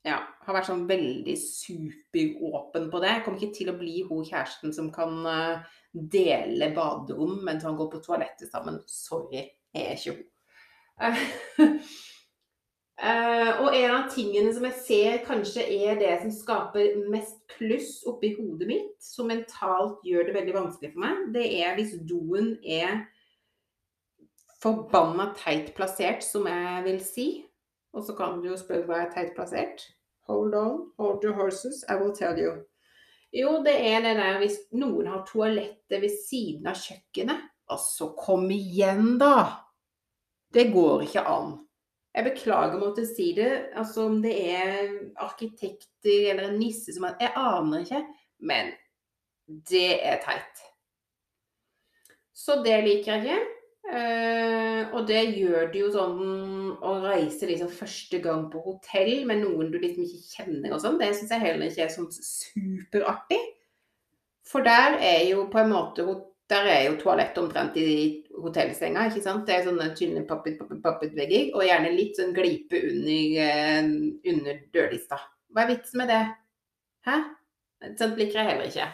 [0.04, 3.14] ja, har vært sånn veldig superåpen på det.
[3.14, 7.76] Jeg kommer ikke til å bli hun kjæresten som kan uh, dele baderom mens han
[7.76, 8.80] går på toalettet sammen.
[8.88, 10.24] Sorry, jeg er ikke hun.
[13.00, 17.98] Uh, og en av tingene som jeg ser kanskje er det som skaper mest kluss
[18.08, 22.54] oppi hodet mitt, som mentalt gjør det veldig vanskelig for meg, det er hvis doen
[22.64, 23.04] er
[24.60, 27.28] forbanna teit plassert, som jeg vil si.
[27.96, 29.86] Og så kan du jo spørre hva er teit plassert.
[30.30, 32.58] Hold on, hold your horses, I will tell you.
[33.34, 37.48] Jo, det er det der hvis noen har toalettet ved siden av kjøkkenet.
[37.70, 39.66] Altså, kom igjen, da!
[40.50, 41.52] Det går ikke an.
[42.10, 43.50] Jeg beklager å måtte si det.
[43.78, 44.88] Altså om det er
[45.22, 48.02] arkitekter eller en nisse som Jeg aner ikke.
[48.42, 48.72] Men
[49.46, 50.64] det er teit.
[52.34, 53.59] Så det liker jeg ikke.
[53.90, 59.42] Uh, og det gjør det jo sånn å reise liksom første gang på hotell med
[59.42, 63.40] noen du liksom ikke kjenner og sånn, det syns jeg heller ikke er sånn superartig.
[64.46, 66.06] For der er jo på en måte
[66.50, 67.90] der er jo toalett omtrent i
[68.42, 69.44] hotellsenga, ikke sant.
[69.46, 73.90] Det er sånne tynne pappet-pappet-vegger, og gjerne litt sånn glipe under, eh,
[74.32, 75.20] under dørlista.
[75.54, 76.24] Hva er vitsen med det?
[77.06, 77.20] Hæ?
[77.98, 78.88] Sånt liker jeg heller ikke.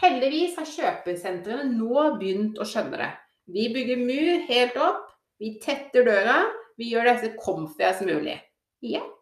[0.00, 3.10] Heldigvis har kjøpesentrene nå begynt å skjønne det.
[3.52, 5.06] Vi bygger mur helt opp,
[5.40, 6.42] vi tetter døra,
[6.78, 8.36] vi gjør det så comfy som mulig.
[8.84, 9.16] Jepp.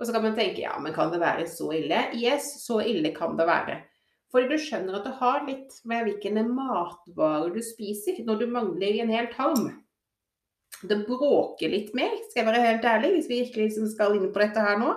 [0.00, 2.08] Og så kan man tenke ja, men kan det være så ille?
[2.18, 3.78] Yes, så ille kan det være.
[4.32, 9.02] Fordi du skjønner at du har litt med hvilke matvarer du spiser når du mangler
[9.02, 9.68] en hel tarm.
[10.82, 14.32] Det bråker litt mer, skal jeg være helt ærlig, hvis vi virkelig liksom skal inn
[14.32, 14.96] på dette her nå.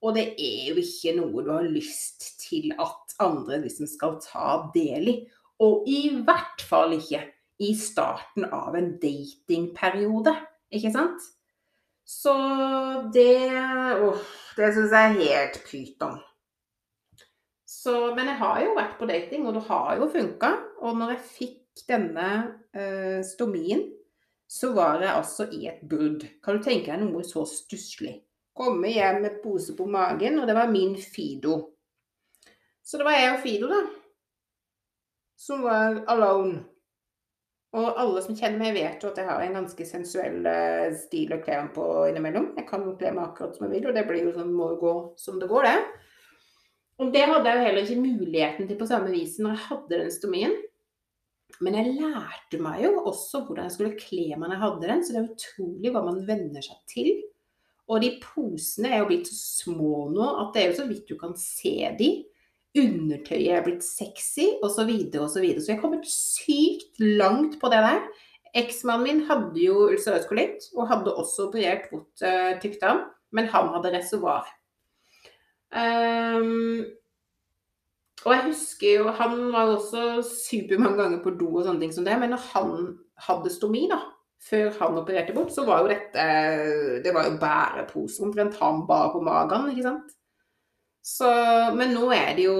[0.00, 4.62] Og det er jo ikke noe du har lyst til at andre liksom skal ta
[4.72, 5.16] del i.
[5.60, 7.26] Og i hvert fall ikke
[7.60, 10.32] i starten av en datingperiode,
[10.72, 11.28] ikke sant?
[12.08, 12.34] Så
[13.14, 13.52] det
[14.00, 14.22] Åh,
[14.56, 16.18] det syns jeg er helt pyton.
[17.70, 20.50] Så, men jeg har jo vært på dating, og det har jo funka.
[20.84, 22.26] Og når jeg fikk denne
[22.76, 23.86] uh, stomien,
[24.50, 26.26] så var jeg altså i et brudd.
[26.42, 28.16] Kan du tenke deg noe så stusslig?
[28.56, 31.60] Komme hjem med pose på magen, og det var min Fido.
[32.82, 33.80] Så det var jeg og Fido, da.
[35.38, 36.64] Som var alone.
[37.78, 41.36] Og alle som kjenner meg, vet jo at jeg har en ganske sensuell uh, stil
[41.36, 42.48] å kle meg på innimellom.
[42.58, 44.94] Jeg kan kle meg akkurat som jeg vil, og det blir jo sånn, må gå
[45.20, 46.08] som det går, det.
[47.00, 50.00] Og det hadde jeg jo heller ikke muligheten til på samme vis når jeg hadde
[50.02, 50.56] den stomien.
[51.64, 55.04] Men jeg lærte meg jo også hvordan jeg skulle kle meg når jeg hadde den,
[55.04, 57.10] så det er utrolig hva man venner seg til.
[57.90, 61.08] Og de posene er jo blitt så små nå at det er jo så vidt
[61.10, 62.10] du kan se de.
[62.78, 65.26] Undertøyet er blitt sexy, osv., osv.
[65.32, 68.04] Så, videre, så jeg har kommet sykt langt på det der.
[68.60, 73.04] Eksmannen min hadde jo ulcerøs kolitt, og hadde også operert bort uh, tykktarm,
[73.34, 74.48] men han hadde reservoar.
[75.70, 76.86] Um,
[78.24, 81.92] og jeg husker jo Han var jo også supermange ganger på do og sånne ting
[81.94, 82.72] som det, men når han
[83.28, 84.00] hadde stomi, da,
[84.42, 86.24] før han opererte bort, så var jo dette
[87.04, 90.16] Det var jo bæreposer omtrent han bar på magen, ikke sant.
[91.02, 91.28] Så,
[91.76, 92.58] men nå er det jo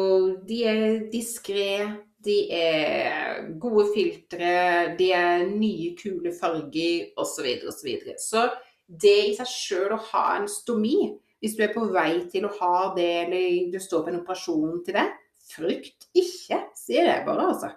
[0.49, 1.85] De er diskré,
[2.25, 4.53] de er gode filtre,
[4.97, 7.47] de er nye, kule farger osv.
[7.71, 11.63] Så, videre, og så, så det i seg sjøl å ha en stomi, hvis du
[11.65, 15.07] er på vei til å ha det, eller du står på en operasjon til det,
[15.51, 17.71] frykt ikke, sier jeg bare, altså.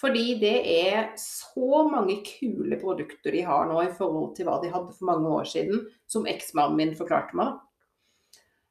[0.00, 4.70] Fordi det er så mange kule produkter de har nå i forhold til hva de
[4.72, 7.58] hadde for mange år siden, som eksmannen min forklarte meg.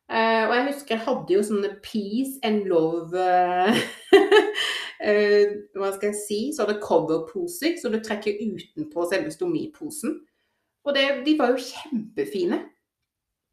[0.09, 3.75] Uh, og jeg husker jeg hadde jo sånne peace and love uh,
[5.77, 6.39] Hva skal jeg si?
[6.55, 10.17] Sånne coverposer som du trekker utenpå selve stomiposen.
[10.87, 12.63] Og det, de var jo kjempefine.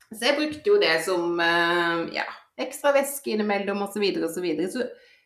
[0.09, 1.39] Så jeg brukte jo det som
[2.15, 2.25] ja,
[2.59, 4.03] ekstra væske innimellom osv.
[4.03, 4.27] osv.
[4.35, 5.17] Så, videre, og så, så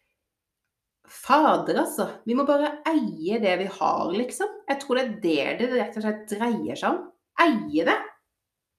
[1.11, 2.07] Fader, altså.
[2.27, 4.51] Vi må bare eie det vi har, liksom.
[4.71, 7.01] Jeg tror det er det det rett og slett dreier seg om.
[7.43, 7.99] Eie det.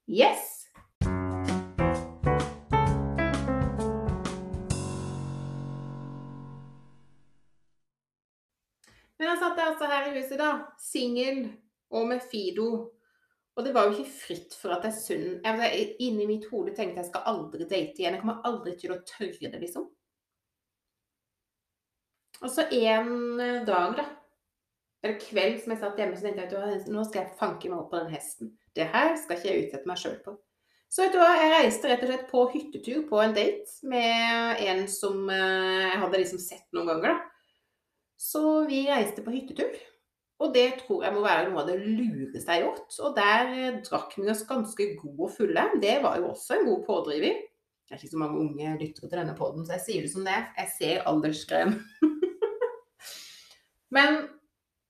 [0.07, 0.60] Yes!
[9.41, 10.49] Men jeg altså her i huset, da.
[10.79, 11.45] Singel
[11.91, 12.67] og med Fido.
[13.57, 17.09] Og det var jo ikke fritt for at jeg sunn Inni mitt hode tenkte jeg
[17.09, 18.15] skal aldri date igjen.
[18.15, 19.89] Jeg kommer aldri til å tørre det, liksom.
[22.41, 24.05] Og så en eh, dag, da,
[25.03, 27.83] eller kveld som jeg satt hjemme, så tenkte jeg at nå skal jeg fanke meg
[27.83, 28.53] opp på den hesten.
[28.77, 30.37] Det her skal ikke jeg utsette meg sjøl på.
[30.91, 34.63] Så vet du hva, jeg reiste rett og slett på hyttetur på en date med
[34.67, 37.30] en som eh, jeg hadde liksom sett noen ganger, da.
[38.21, 39.77] Så vi reiste på hyttetur.
[40.41, 42.97] Og det tror jeg må være noe av det lureste jeg har gjort.
[43.05, 45.67] Og der eh, drakk vi oss ganske gode og fulle.
[45.81, 47.39] Det var jo også en god pådriver.
[47.85, 50.25] Det er ikke så mange unge lyttere til denne poden, så jeg sier det som
[50.25, 50.45] det er.
[50.57, 51.75] Jeg ser aldersgren.
[53.95, 54.21] Men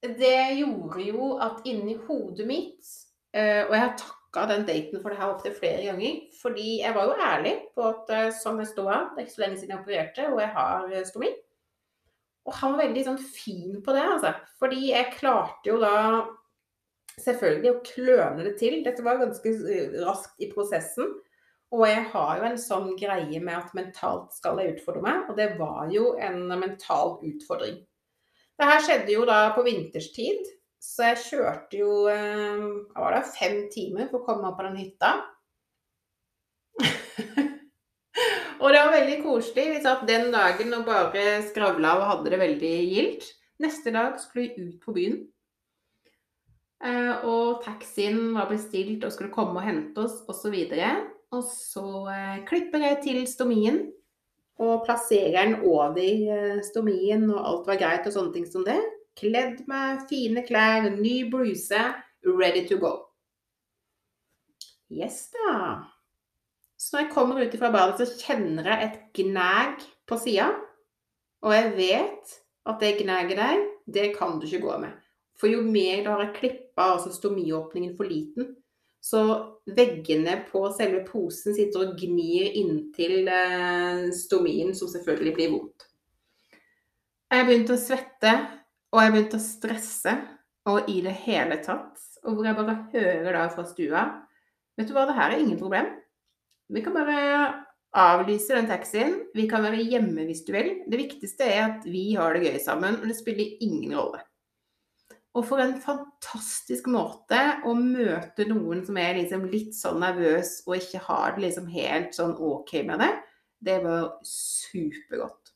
[0.02, 2.88] det gjorde jo at inni hodet mitt
[3.34, 6.20] eh, Og jeg har takka den daten for det her opptil flere ganger.
[6.41, 9.38] Fordi jeg var jo ærlig på at eh, som jeg står her, det er ikke
[9.39, 11.32] så lenge siden jeg opererte, og jeg har stomi.
[12.49, 14.32] Og han var veldig sånn fin på det, altså.
[14.62, 15.95] Fordi jeg klarte jo da
[17.21, 18.80] selvfølgelig å kløne det til.
[18.86, 19.54] Dette var ganske
[20.01, 21.12] raskt i prosessen.
[21.71, 25.38] Og jeg har jo en sånn greie med at mentalt skal jeg utfordre meg, og
[25.39, 27.77] det var jo en mental utfordring.
[28.60, 30.49] Det her skjedde jo da på vinterstid,
[30.84, 34.67] så jeg kjørte jo eh, hva var det, fem timer for å komme meg på
[34.67, 35.13] den hytta.
[38.62, 39.67] og det var veldig koselig.
[39.74, 43.30] Vi satt den dagen og bare skravla og hadde det veldig gildt.
[43.62, 45.17] Neste dag skulle vi ut på byen.
[46.82, 50.56] Eh, og taxien var bestilt og skulle komme og hente oss osv.
[50.56, 53.84] Og, og så eh, klipper jeg til stomien
[54.62, 58.78] og plasserer den over eh, stomien, og alt var greit og sånne ting som det.
[59.17, 61.82] Kledd med fine klær, ny bluse,
[62.26, 62.93] ready to go.
[64.91, 65.90] Yes da.
[66.82, 70.48] Så når jeg kommer ut fra badet, så kjenner jeg et gnag på sida.
[71.46, 72.34] Og jeg vet
[72.70, 74.96] at det gnaget der, det kan du ikke gå med.
[75.38, 78.56] For jo mer du har klippa altså stomiåpningen for liten,
[79.02, 79.22] så
[79.65, 85.88] veggene på selve posen sitter og gnir inntil eh, stomien, som selvfølgelig blir vondt.
[87.32, 88.36] Jeg begynte å svette,
[88.91, 90.17] og jeg begynte å stresse,
[90.70, 91.98] og i det hele tatt.
[92.26, 94.04] Og hvor jeg bare hører da fra stua
[94.78, 95.89] Vet du hva, det her er ingen problem.
[96.72, 97.28] Vi kan bare
[97.92, 99.18] avlyse den taxien.
[99.36, 100.74] Vi kan være hjemme hvis du vil.
[100.88, 104.22] Det viktigste er at vi har det gøy sammen, og det spiller ingen rolle.
[105.32, 110.76] Og for en fantastisk måte å møte noen som er liksom litt sånn nervøs og
[110.76, 113.14] ikke har det liksom helt sånn OK med det.
[113.64, 115.54] Det var supergodt.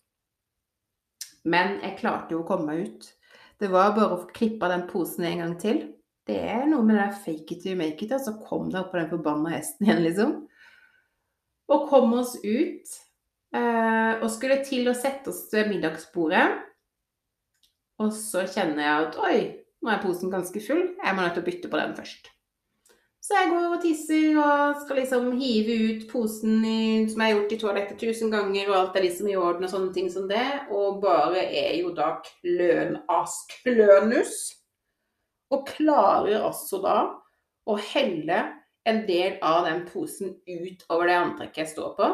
[1.46, 3.10] Men jeg klarte jo å komme meg ut.
[3.60, 5.84] Det var bare å få klippa den posen en gang til.
[6.26, 8.94] Det er noe med det der fake it you make it, altså kom deg opp
[8.94, 10.32] på den forbanna hesten igjen, liksom.
[11.72, 12.96] Og kom oss ut.
[13.56, 16.46] Eh, og skulle til å sette oss ved middagsbordet.
[18.04, 19.38] Og så kjenner jeg at oi,
[19.84, 22.32] nå er posen ganske full, jeg må nødt til å bytte på den først.
[23.26, 27.40] Så jeg går og tisser og skal liksom hive ut posen i, som jeg har
[27.40, 30.28] gjort i toalettet tusen ganger, og alt er liksom i orden og sånne ting som
[30.30, 34.36] det, og bare er jo da klønask klønus.
[35.54, 37.00] Og klarer altså da
[37.66, 38.44] å helle
[38.86, 42.06] en del av den posen ut over det antrekket jeg står på,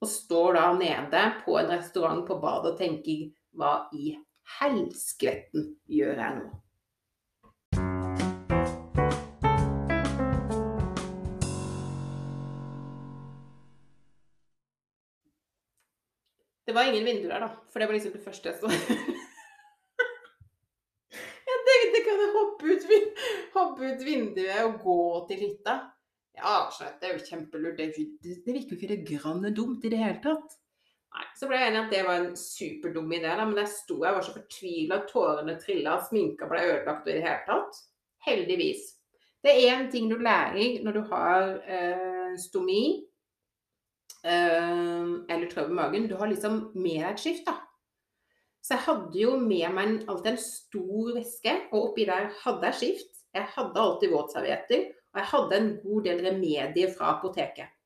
[0.00, 3.18] og står da nede på en restaurant på badet og tenker
[3.56, 4.18] hva i
[4.58, 6.46] helskvetten gjør jeg nå?
[16.68, 17.50] Det var ingen vinduer her, da.
[17.72, 18.68] For det var liksom det første jeg så.
[21.48, 22.84] jeg tenkte kan jeg hoppe ut,
[23.56, 25.00] hoppe ut vinduet og gå
[25.32, 25.74] til hytta?
[26.40, 27.78] Ja, det er jo kjempelurt.
[27.78, 30.56] Det, det virker jo ikke det grann dumt i det hele tatt.
[31.10, 33.98] Nei, Så ble jeg enig at det var en superdum idé, da, men jeg sto
[34.04, 37.80] jeg var så fortvila, tårene trilla, sminka ble ødelagt og i det hele tatt.
[38.26, 38.84] Heldigvis.
[39.40, 42.82] Det er én ting du lærer når du har eh, stomi
[44.22, 46.08] eh, eller trøbbel i magen.
[46.10, 47.56] Du har liksom med deg et skift, da.
[48.60, 52.80] Så jeg hadde jo med meg alltid en stor veske, og oppi der hadde jeg
[52.82, 53.22] skift.
[53.34, 57.76] Jeg hadde alltid våtservietter, og jeg hadde en god del remedier fra apoteket.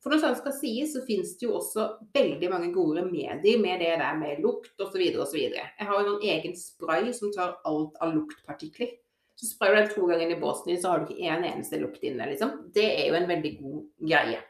[0.00, 3.82] For når sånt skal sies, så finnes det jo også veldig mange gode remedier med
[3.84, 5.02] det der med lukt osv.
[5.20, 5.40] osv.
[5.52, 8.94] Jeg har jo en egen spray som tar alt av luktpartikler.
[9.36, 11.80] Så sprayer du den to ganger i båsen din, så har du ikke en eneste
[11.80, 12.56] lukt inne, liksom.
[12.72, 14.40] Det er jo en veldig god greie.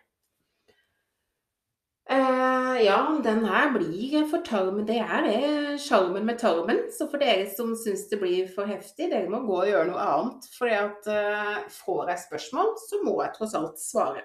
[2.10, 4.86] Eh, ja, den her blir for tarmen.
[4.86, 6.82] Det er det sjarmen med tarmen.
[6.90, 10.06] Så for dere som syns det blir for heftig, dere må gå og gjøre noe
[10.16, 10.48] annet.
[10.56, 14.24] For uh, får jeg spørsmål, så må jeg tross alt svare.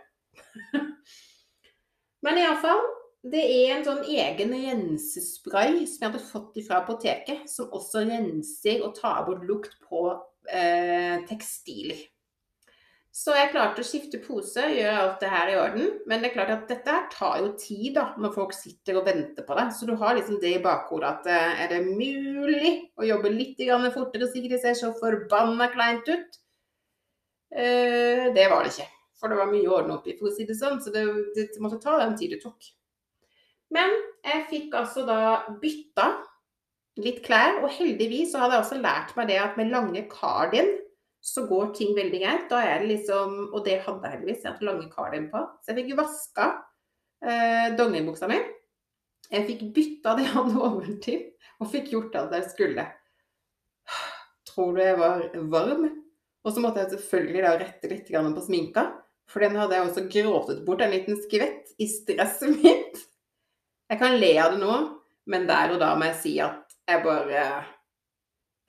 [2.26, 2.82] Men iallfall,
[3.22, 8.82] det er en sånn egen rensespray som jeg hadde fått fra apoteket, som også renser
[8.82, 10.08] og tar bort lukt på
[10.50, 12.02] eh, tekstiler.
[13.16, 15.86] Så jeg klarte å skifte pose, gjøre alt det her i orden.
[16.09, 19.05] Men det er klart at dette her tar jo tid, da, når folk sitter og
[19.07, 19.70] venter på det.
[19.72, 23.63] Så du har liksom det i bakhodet at eh, er det mulig å jobbe litt
[23.95, 26.39] fortere, sikkert ikke det ser så forbanna kleint ut?
[27.55, 28.91] Eh, det var det ikke.
[29.16, 30.84] For det var mye å ordne opp i, for å si det sånn.
[30.84, 31.07] Så det,
[31.39, 32.68] det måtte ta den tid det tok.
[33.72, 33.95] Men
[34.28, 35.22] jeg fikk altså da
[35.63, 36.11] bytta
[36.99, 40.76] litt klær, og heldigvis så hadde jeg også lært meg det at med lange cardigan
[41.26, 42.43] så går ting veldig greit.
[42.51, 44.43] Da er det liksom Og det hadde jeg heldigvis.
[44.43, 45.41] Jeg hadde lange cardigan på.
[45.63, 46.49] Så jeg fikk vaska
[47.26, 48.38] eh, dongeribuksa mi.
[49.32, 51.21] Jeg fikk bytta det jeg hadde oventil,
[51.57, 52.86] og fikk gjort alt jeg skulle.
[54.51, 55.88] Tror du jeg var varm?
[56.45, 58.86] Og så måtte jeg selvfølgelig da rette litt på sminka.
[59.26, 63.01] For den hadde jeg også gråtet bort en liten skvett i stresset mitt.
[63.89, 64.78] Jeg kan le av det nå,
[65.26, 67.41] men der og da må jeg si at jeg bare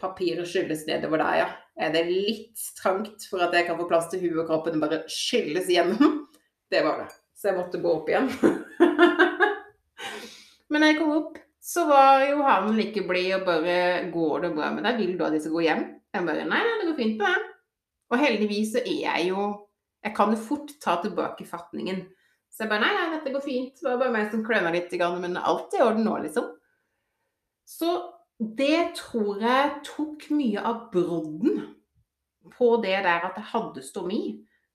[0.00, 1.46] Papiret skylles nedover der, ja.
[1.76, 4.86] Er det litt trangt for at jeg kan få plass til huet og kroppen og
[4.86, 6.22] bare skylles gjennom?
[6.72, 7.10] Det var det.
[7.36, 8.30] Så jeg måtte gå opp igjen.
[10.72, 13.76] Men når jeg kom opp, så var jo han like blid og bare
[14.10, 14.98] 'Går det bra med deg?
[14.98, 17.28] Vil du at de skal gå hjem?' Jeg bare 'Nei, nei, det går fint med
[17.28, 17.46] meg'.
[18.10, 19.46] Og heldigvis så er jeg jo
[20.02, 22.02] Jeg kan jo fort ta tilbake fatningen.
[22.50, 23.78] Så jeg bare 'Nei, nei, dette går fint'.
[23.78, 26.50] Det var bare meg som kløna litt, men alt er i orden nå, liksom.
[27.66, 31.62] Så det tror jeg tok mye av brodden
[32.56, 34.20] på det der at jeg hadde stomi.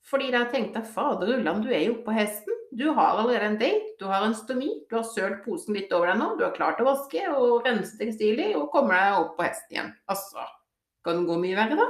[0.09, 2.57] Fordi da tenkte jeg fader ulland, du er jo på hesten.
[2.73, 6.09] Du har allerede en date, du har en stomi, du har sølt posen litt over
[6.09, 9.45] deg nå, du har klart å vaske og rense tekstiler og kommer deg opp på
[9.45, 9.91] hesten igjen.
[10.09, 10.45] Altså,
[11.05, 11.89] kan det gå mye verre da?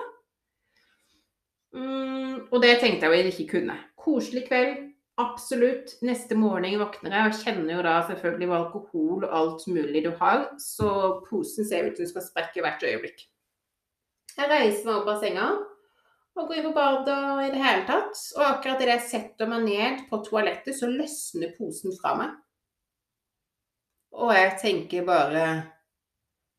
[1.78, 3.78] Mm, og det tenkte jeg jo jeg ikke kunne.
[4.02, 5.98] Koselig kveld, absolutt.
[6.06, 10.12] Neste morgen våkner jeg og kjenner jo da selvfølgelig hva alkohol og alt mulig du
[10.22, 10.92] har, så
[11.28, 13.28] posen ser ut som den skal sprekke hvert øyeblikk.
[14.38, 15.50] Jeg reiser meg opp av senga
[16.32, 18.16] og går inn på badet og i det hele tatt.
[18.38, 22.40] Og akkurat idet jeg setter meg ned på toalettet, så løsner posen fra meg.
[24.16, 25.46] Og jeg tenker bare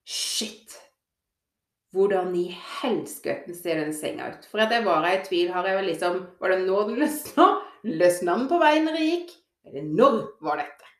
[0.08, 0.78] Shit!
[1.92, 2.46] Hvordan i
[2.80, 4.46] helskøtten ser den senga ut?
[4.48, 5.50] For at jeg var i tvil.
[5.52, 7.48] Har jeg vel liksom Var det nå den løsna?
[7.82, 9.36] Løsna den på veien når det gikk?
[9.66, 10.90] Eller når var dette?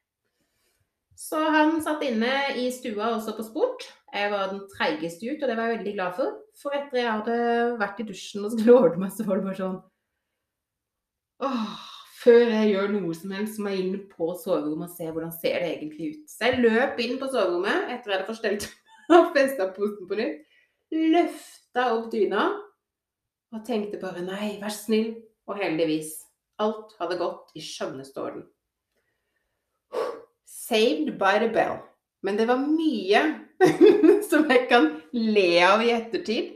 [1.23, 3.85] Så han satt inne i stua også på sport.
[4.13, 6.35] Jeg var den treigeste ut, og det var jeg veldig glad for.
[6.59, 7.37] For etter jeg hadde
[7.81, 9.79] vært i dusjen og skulle ordne meg, så var det bare sånn
[11.43, 11.71] Åh,
[12.23, 15.63] Før jeg gjør noe som helst, må jeg inn på soverommet og se hvordan ser
[15.63, 16.27] det egentlig ut.
[16.31, 18.69] Så jeg løp inn på soverommet etter at jeg hadde forstelt
[19.17, 20.45] og festa posen på nytt.
[20.93, 22.45] Løfta opp dyna
[23.53, 25.15] og tenkte bare nei, vær snill.
[25.51, 26.13] Og heldigvis.
[26.61, 28.45] Alt hadde gått i skjønneste orden.
[30.45, 31.81] Saved by the bell.
[32.23, 33.23] Men det var mye
[34.31, 36.53] som jeg kan le av i ettertid,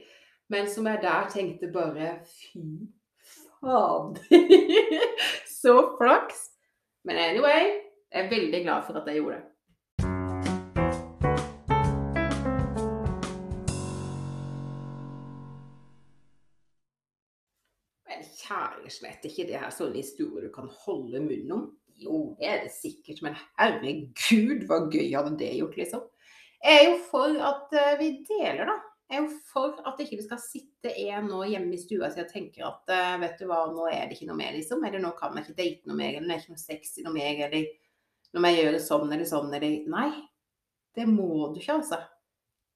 [0.52, 2.86] men som jeg der tenkte bare Fy
[3.58, 4.22] fader!
[5.60, 6.46] Så flaks!
[7.06, 7.74] Men anyway,
[8.12, 9.55] jeg er veldig glad for at jeg gjorde det.
[18.46, 21.66] Kjære slett, ikke det her sånne historier du kan holde munn om.
[21.96, 26.04] Jo, det er det sikkert, men herregud, hva gøy hadde det gjort, liksom.
[26.64, 28.76] Jeg er jo for at eh, vi deler, da.
[29.06, 32.20] Jeg er jo for at ikke det skal sitte en nå hjemme i stua si
[32.24, 34.84] og tenke at eh, vet du hva, nå er det ikke noe mer, liksom.
[34.84, 37.14] Eller nå kan jeg ikke date noe mer, eller det er ikke noe sexy noe
[37.16, 37.68] mer, eller
[38.34, 40.10] nå må jeg gjøre sånn eller sånn, eller Nei.
[40.96, 42.00] Det må du ikke, altså.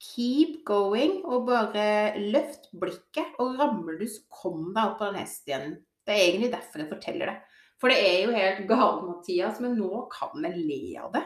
[0.00, 3.34] Keep going, og bare løft blikket.
[3.42, 5.74] Og ramler du, så kom deg opp på den hesten igjen.
[6.06, 7.36] Det er egentlig derfor jeg forteller det.
[7.80, 11.24] For det er jo helt gale, Mathias, men nå kan jeg le av det.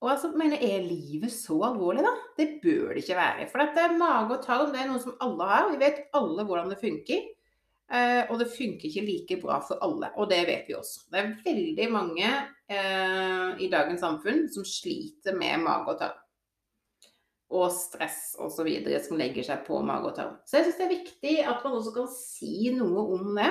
[0.00, 2.14] Og altså, mener, er livet så alvorlig, da?
[2.38, 3.48] Det bør det ikke være.
[3.50, 5.68] For at er mage og tarm det er noe som alle har.
[5.72, 7.26] Vi vet alle hvordan det funker.
[7.90, 10.12] Eh, og det funker ikke like bra for alle.
[10.16, 11.04] Og det vet vi også.
[11.10, 16.26] Det er veldig mange eh, i dagens samfunn som sliter med mage og tarm.
[17.50, 18.68] Og stress osv.
[19.02, 20.36] som legger seg på mage og tarm.
[20.46, 23.50] Så jeg syns det er viktig at man også kan si noe om det.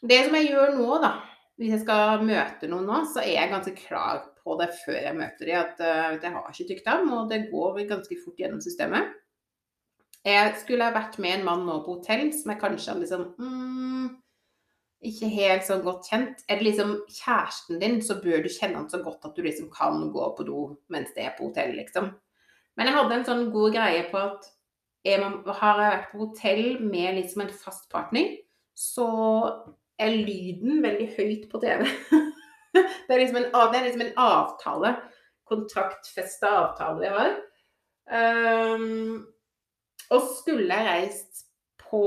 [0.00, 1.12] Det som jeg gjør nå, da,
[1.60, 5.16] hvis jeg skal møte noen nå, så er jeg ganske klar på det før jeg
[5.18, 9.10] møter dem, at uh, jeg har ikke tykktarm, og det går ganske fort gjennom systemet.
[10.24, 13.22] Jeg skulle ha vært med en mann nå på hotell som jeg kanskje hadde liksom
[13.40, 14.08] mm,
[15.08, 16.42] Ikke helt sånn godt kjent.
[16.44, 19.70] Er det liksom kjæresten din, så bør du kjenne han så godt at du liksom
[19.72, 22.10] kan gå på do mens det er på hotell, liksom.
[22.78, 24.48] Men jeg hadde en sånn god greie på at
[25.06, 28.34] jeg har jeg vært på hotell med liksom en fast partner,
[28.76, 29.08] så
[30.00, 31.86] er lyden veldig høyt på TV.
[32.74, 34.94] det, er liksom en, det er liksom en avtale.
[35.50, 37.38] Kontraktfesta avtale jeg har.
[38.10, 39.26] Um,
[40.10, 41.46] og skulle jeg reist
[41.90, 42.04] på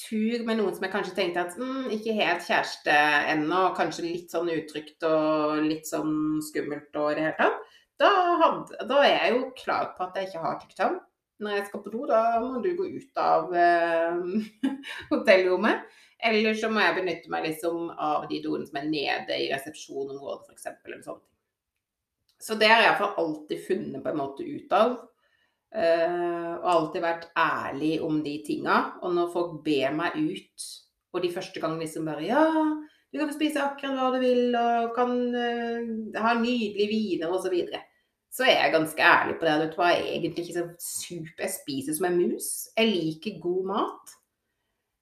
[0.00, 2.94] tur med noen som jeg kanskje tenkte at mm, ikke helt kjæreste
[3.34, 8.10] ennå, kanskje litt sånn utrygt og litt sånn skummelt og i det hele tatt, da,
[8.42, 10.98] hadde, da, er jeg jo klar på at jeg ikke har tykktarm.
[11.38, 14.22] Når jeg skal på do, da må du gå ut av eh,
[15.12, 15.86] hotellrommet.
[16.28, 20.48] Eller så må jeg benytte meg liksom av de doene som er nede i resepsjonområdet,
[20.50, 20.72] f.eks.
[20.86, 21.22] Eller sånt.
[22.42, 24.98] Så det har jeg iallfall alltid funnet på en måte ut av.
[25.74, 28.78] Eh, og alltid vært ærlig om de tinga.
[29.02, 30.68] Og når folk ber meg ut,
[31.14, 32.44] og de første gangene liksom bare Ja,
[33.08, 37.54] du kan spise akkurat hva du vil, og kan uh, ha nydelige viner, osv.
[38.30, 39.56] Så, er jeg ganske ærlig på det.
[39.62, 41.44] Vet du hva, jeg er egentlig ikke så super.
[41.44, 42.48] Jeg spiser som en mus.
[42.76, 44.14] Jeg liker god mat.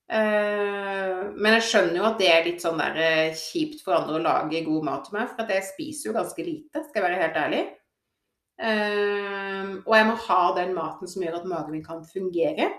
[0.07, 4.20] Uh, men jeg skjønner jo at det er litt sånn der uh, kjipt for andre
[4.20, 7.07] å lage god mat til meg, for at jeg spiser jo ganske lite, skal jeg
[7.09, 7.62] være helt ærlig.
[8.57, 12.70] Uh, og jeg må ha den maten som gjør at magen min kan fungere.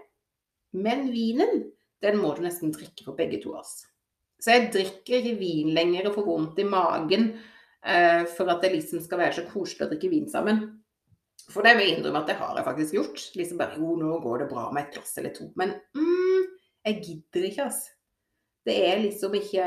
[0.78, 1.68] Men vinen,
[2.04, 3.54] den må du nesten drikke for begge to.
[3.60, 3.90] Altså.
[4.40, 7.30] Så jeg drikker ikke vin lenger og får vondt i magen
[8.36, 10.58] for at det liksom skal være så koselig å drikke vin sammen.
[11.48, 13.24] For det vil jeg innrømme at det har jeg faktisk gjort.
[13.40, 15.48] Liksom bare Jo, nå går det bra med et glass eller to.
[15.60, 16.48] Men mm,
[16.90, 17.94] jeg gidder ikke, altså.
[18.68, 19.66] Det er liksom ikke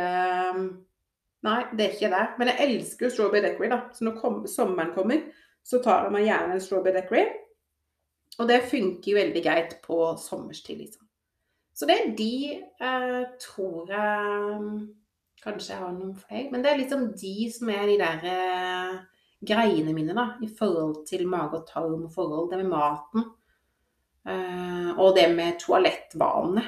[1.40, 2.24] Nei, det er ikke det.
[2.36, 3.78] Men jeg elsker jo strawberry decory, da.
[3.96, 5.22] Så når kom, sommeren kommer,
[5.64, 7.22] så tar jeg meg gjerne en strawberry decory.
[8.40, 11.06] Og det funker jo veldig greit på sommerstid, liksom.
[11.72, 14.66] Så det er de eh, tror jeg
[15.40, 16.48] Kanskje jeg har noen flere.
[16.52, 18.96] Men det er liksom de som er de der eh,
[19.48, 20.26] greiene mine, da.
[20.44, 22.50] I forhold til mage og tarm og forhold.
[22.50, 23.24] Det med maten.
[24.28, 26.66] Eh, og det med toalettvanene.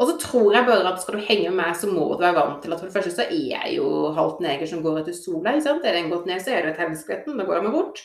[0.00, 2.38] Og så tror jeg bare at skal du henge med meg, så må du være
[2.38, 5.14] vant til at for det første så er jeg jo halvt neger som går etter
[5.14, 5.52] sola.
[5.52, 5.84] ikke sant?
[5.86, 7.36] Er den gått ned, så er det et helskvetten.
[7.38, 8.02] Da går jeg meg bort.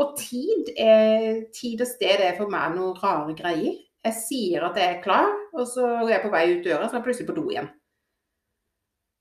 [0.00, 3.80] Og tid, er, tid og sted er for meg noen rare greier.
[4.06, 6.94] Jeg sier at jeg er klar, og så er jeg på vei ut døra, så
[6.94, 7.68] er jeg plutselig på do igjen.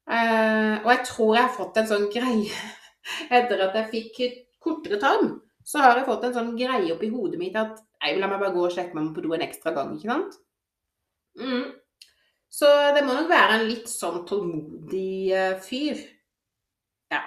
[0.09, 2.49] Uh, og jeg tror jeg har fått en sånn greie
[3.37, 4.15] Etter at jeg fikk
[4.57, 8.23] kortere tarm, så har jeg fått en sånn greie oppi hodet mitt at jeg vil
[8.23, 10.39] la meg bare gå og sjekke meg på do en ekstra gang, ikke sant?
[11.39, 11.67] Mm.
[12.49, 15.99] Så det må nok være en litt sånn tålmodig eh, fyr.
[17.13, 17.21] Ja.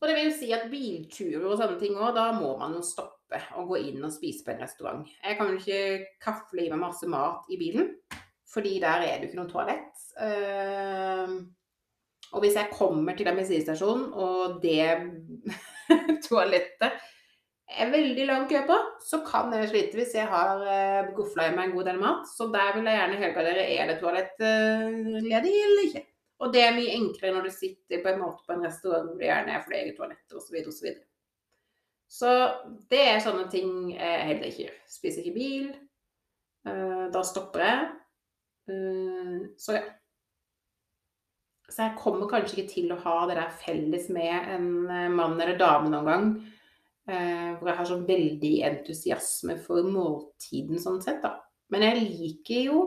[0.00, 3.42] Og det vil si at bilturer og sånne ting òg, da må man jo stoppe
[3.60, 5.04] og gå inn og spise på en restaurant.
[5.20, 7.92] Jeg kan jo ikke kafle i meg masse mat i bilen,
[8.52, 10.02] fordi der er det jo ikke noe toalett.
[10.20, 11.40] Uh,
[12.32, 14.84] og hvis jeg kommer til en bensinstasjon, og det
[16.26, 17.00] toalettet
[17.72, 21.68] er veldig lang kø på, så kan jeg slite hvis jeg har uh, i meg
[21.68, 22.26] en god del mat.
[22.28, 26.04] Så der vil jeg gjerne høre dere er det toalett uh, ledig eller ikke.
[26.42, 29.20] Og det er mye enklere når du sitter på en måte på en restaurant hvor
[29.20, 30.58] det gjerne er flere toaletter osv.
[30.66, 30.92] osv.
[32.12, 32.30] Så,
[32.92, 34.78] det er sånne ting jeg heller ikke gjør.
[34.90, 35.68] Spiser ikke bil.
[36.66, 37.84] Uh, da stopper jeg.
[38.70, 39.82] Uh, så ja.
[41.72, 44.66] Så jeg kommer kanskje ikke til å ha det der felles med en
[45.16, 46.26] mann eller dame noen gang.
[47.08, 51.32] Eh, hvor jeg har så veldig entusiasme for måltiden sånn sett, da.
[51.74, 52.82] Men jeg liker jo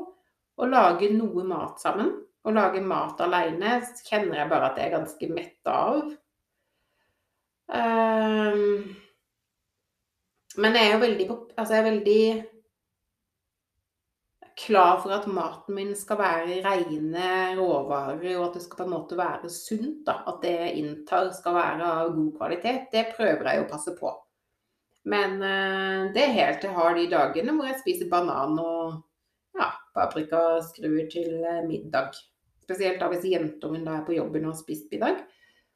[0.55, 2.13] å lage noe mat sammen.
[2.45, 6.13] Å lage mat aleine kjenner jeg bare at jeg er ganske mett av.
[10.55, 11.25] Men jeg er jo veldig
[11.57, 12.21] Altså, jeg er veldig
[14.55, 18.93] klar for at maten min skal være rene råvarer, og at det skal på en
[18.93, 20.03] måte være sunt.
[20.07, 20.21] Da.
[20.29, 22.87] At det jeg inntar skal være av god kvalitet.
[22.93, 24.13] Det prøver jeg å passe på.
[25.11, 28.95] Men uh, det er helt til jeg har de dagene hvor jeg spiser banan og
[29.59, 32.17] ja, paprikaskruer til uh, middag.
[32.65, 35.21] Spesielt da hvis jentungen da er på jobben og har spist middag,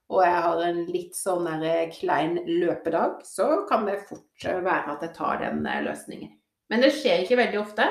[0.09, 5.03] og jeg har en litt sånn der klein løpedag, så kan det fort være at
[5.05, 6.31] jeg tar den løsningen.
[6.73, 7.85] Men det skjer ikke veldig ofte.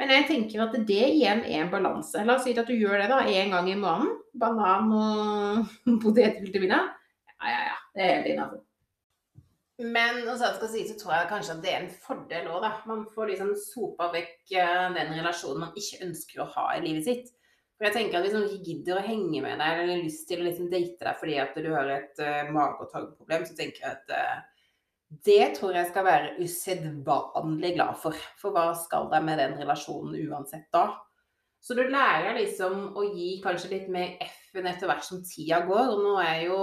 [0.00, 2.24] Men jeg tenker at det igjen er en balanse.
[2.26, 4.16] La oss si at du gjør det da én gang i måneden.
[4.34, 6.88] Banan og potetgull til middag.
[7.38, 7.76] Ja, ja, ja.
[7.94, 8.64] Det er helt innafor.
[9.82, 12.70] Men også, skal si, så tror jeg kanskje at det er en fordel òg, da.
[12.86, 17.08] Man får liksom sopa vekk eh, den relasjonen man ikke ønsker å ha i livet
[17.08, 17.32] sitt.
[17.74, 20.28] For jeg tenker at Hvis noen ikke gidder å henge med deg eller har lyst
[20.30, 23.56] til å liksom date deg fordi at du har et uh, mage- og tarmproblem, så
[23.58, 24.53] tenker jeg at uh,
[25.26, 28.18] det tror jeg skal være usedvanlig glad for.
[28.40, 30.88] For hva skal de med den relasjonen uansett da?
[31.64, 35.94] Så du lærer liksom å gi kanskje litt mer F-en etter hvert som tida går.
[35.94, 36.60] Og nå er jo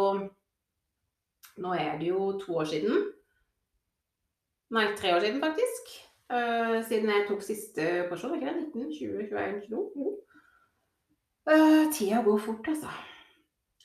[1.61, 3.01] Nå er det jo to år siden.
[4.71, 5.91] Nei, tre år siden faktisk.
[6.31, 8.37] Uh, siden jeg tok siste porsjon.
[8.37, 8.69] Ikke det?
[8.71, 10.13] 19, 20, 21, 22?
[11.51, 12.93] Uh, tida går fort, altså.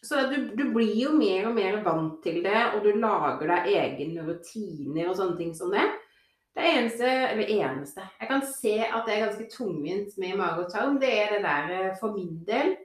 [0.06, 3.70] Så du, du, blir jo mer og mer vant til det, og du lager deg
[3.74, 5.86] egne rutiner og sånne ting som det.
[6.56, 10.70] Det eneste, eller eneste Jeg kan se at det er ganske tungvint med mage og
[10.72, 11.00] tarm.
[11.02, 12.76] Det er det der eh, for min del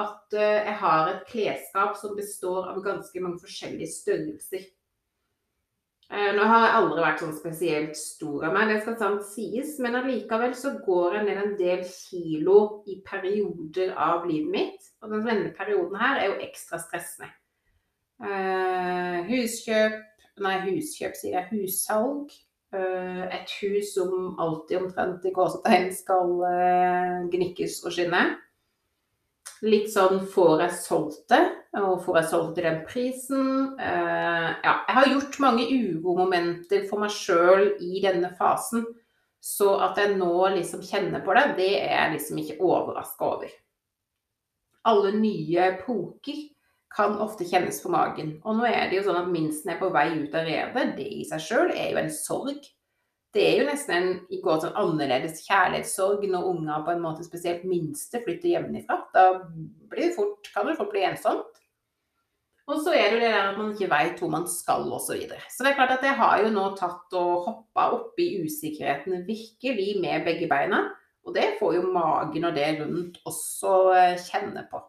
[0.00, 4.66] at eh, jeg har et klesskap som består av ganske mange forskjellige størrelser.
[6.06, 9.72] Eh, nå har jeg aldri vært sånn spesielt stor av meg, det skal sant sies,
[9.82, 14.86] men allikevel så går jeg ned en del kilo i perioder av livet mitt.
[15.02, 17.32] Og denne perioden her er jo ekstra stressende.
[18.22, 20.04] Uh, huskjøp
[20.44, 21.46] Nei, huskjøp, sier jeg.
[21.48, 22.32] Hussalg.
[22.74, 26.34] Uh, et hus som alltid omtrent i gåsetegn skal
[27.32, 28.20] gnikkes og skinne
[29.64, 31.42] litt sånn Får jeg solgt det?
[31.80, 33.48] Og får jeg solgt den prisen?
[33.78, 38.86] Uh, ja, jeg har gjort mange uromomenter for meg sjøl i denne fasen.
[39.44, 43.52] Så at jeg nå liksom kjenner på det, det er jeg liksom ikke overraska over.
[44.86, 46.40] Alle nye poker
[46.96, 48.36] kan ofte kjennes på magen.
[48.46, 50.96] Og nå er det jo sånn at minsten er på vei ut av revet.
[50.96, 52.70] Det i seg sjøl er jo en sorg
[53.36, 54.08] det er jo nesten en
[54.64, 58.98] sånn annerledes kjærlighetssorg når unger på en måte spesielt minste flytter hjemmefra.
[59.14, 61.60] Da blir det fort, kan det fort bli ensomt.
[62.66, 65.06] Og så er det jo det der at man ikke veit hvor man skal osv.
[65.06, 65.44] Så, videre.
[65.52, 70.00] så det er klart at jeg har jo nå tatt og hoppa oppi usikkerheten virkelig
[70.02, 70.82] med begge beina.
[71.26, 74.80] Og det får jo magen og det rundt også eh, kjenne på.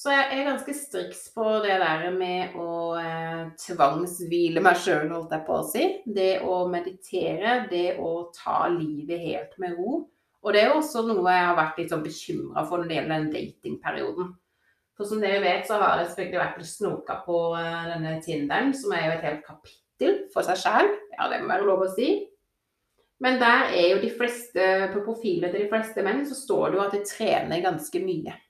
[0.00, 5.34] Så jeg er ganske striks på det der med å eh, tvangshvile meg sjøl, holdt
[5.36, 5.82] jeg på å si.
[6.08, 9.98] Det å meditere, det å ta livet helt med ro.
[10.40, 13.14] Og det er også noe jeg har vært litt sånn bekymra for når det gjelder
[13.18, 14.32] den datingperioden.
[14.96, 18.74] For som dere vet, så har jeg selvfølgelig vært og snoka på eh, denne Tinderen,
[18.80, 20.92] som er jo et helt kapittel for seg sjæl.
[21.18, 22.14] Ja, det må være lov å si.
[23.20, 26.80] Men der er jo de fleste, på profilene til de fleste menn, så står det
[26.80, 28.44] jo at de trener ganske mye.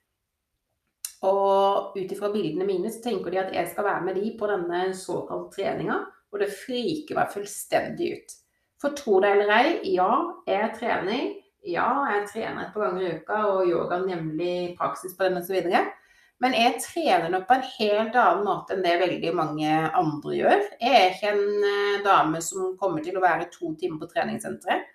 [1.28, 4.48] Og ut ifra bildene mine så tenker de at jeg skal være med de på
[4.48, 5.98] denne såkalte treninga,
[6.30, 8.36] og det friker meg fullstendig ut.
[8.80, 10.10] For tro det eller ei, ja,
[10.48, 11.32] jeg trener.
[11.68, 15.58] Ja, jeg trener et par ganger i uka og yoga nemlig praksis på den osv.
[16.40, 20.62] Men jeg trener nok på en helt annen måte enn det veldig mange andre gjør.
[20.80, 24.88] Jeg er ikke en eh, dame som kommer til å være to timer på treningssenteret.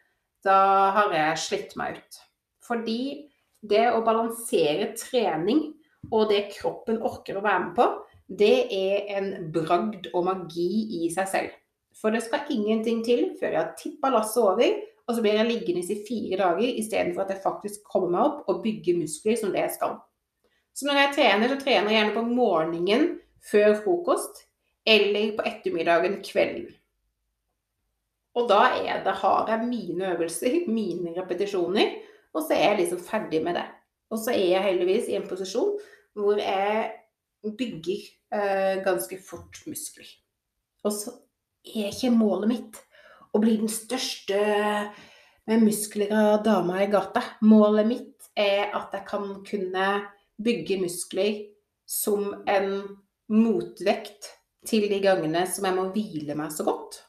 [0.46, 0.58] Da
[0.98, 2.18] har jeg slitt meg ut.
[2.66, 3.00] Fordi
[3.62, 5.68] det å balansere trening
[6.12, 7.88] og det kroppen orker å være med på,
[8.26, 10.70] det er en bragd og magi
[11.04, 11.54] i seg selv.
[11.96, 15.48] For det skal ingenting til før jeg har tippa lasset over, og så blir jeg
[15.48, 19.54] liggende i fire dager istedenfor at jeg faktisk kommer meg opp og bygger muskler som
[19.54, 20.00] det jeg skal.
[20.76, 23.06] Så når jeg trener, så trener jeg gjerne på morgenen
[23.46, 24.42] før frokost,
[24.86, 26.68] eller på ettermiddagen kvelden.
[28.36, 31.96] Og da det, har jeg mine øvelser, mine repetisjoner,
[32.36, 33.66] og så er jeg liksom ferdig med det.
[34.12, 35.78] Og så er jeg heldigvis i en posisjon
[36.16, 36.92] hvor jeg
[37.58, 40.08] bygger eh, ganske fort muskler.
[40.86, 41.14] Og så
[41.66, 42.82] er ikke målet mitt
[43.36, 44.40] å bli den største
[45.46, 47.22] med muskler av dama i gata.
[47.46, 49.90] Målet mitt er at jeg kan kunne
[50.42, 51.44] bygge muskler
[51.86, 52.72] som en
[53.32, 54.32] motvekt
[54.66, 57.00] til de gangene som jeg må hvile meg så godt.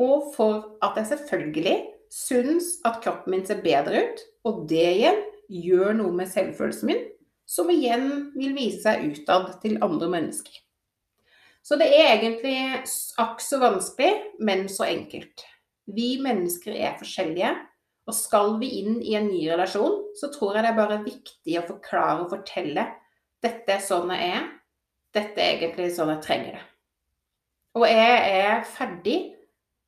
[0.00, 1.76] Og for at jeg selvfølgelig
[2.12, 7.02] syns at kroppen min ser bedre ut, og det igjen gjør noe med selvfølelsen min,
[7.46, 10.60] som igjen vil vise seg utad til andre mennesker.
[11.64, 12.56] Så det er egentlig
[13.20, 14.10] akk så vanskelig,
[14.44, 15.46] men så enkelt.
[15.88, 17.54] Vi mennesker er forskjellige,
[18.04, 21.56] og skal vi inn i en ny relasjon, så tror jeg det er bare viktig
[21.56, 22.84] å forklare og fortelle
[23.44, 24.44] dette er sånn jeg er,
[25.14, 26.62] dette er egentlig sånn jeg trenger det.
[27.74, 29.18] Og jeg er ferdig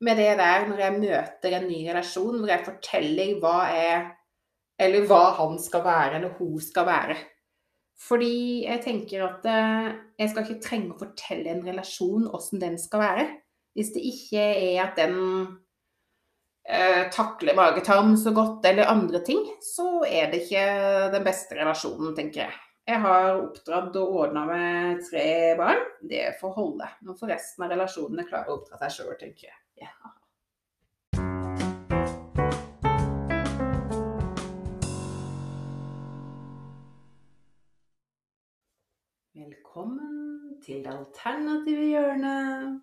[0.04, 4.04] med det der når jeg møter en ny relasjon, hvor jeg forteller hva jeg
[4.76, 7.14] Eller hva han skal være, eller hun skal være.
[7.97, 12.76] Fordi jeg tenker at eh, jeg skal ikke trenge å fortelle en relasjon åssen den
[12.80, 13.28] skal være.
[13.76, 15.16] Hvis det ikke er at den
[16.68, 20.66] eh, takler magetarm så godt eller andre ting, så er det ikke
[21.16, 22.62] den beste relasjonen, tenker jeg.
[22.86, 25.80] Jeg har oppdratt og ordna med tre barn.
[26.07, 26.86] Det får holde.
[27.03, 29.59] Nå får resten av relasjonene klare å oppdra seg sjøl, tenker jeg.
[29.82, 30.16] Ja.
[39.77, 42.81] Velkommen til det alternative hjørnet.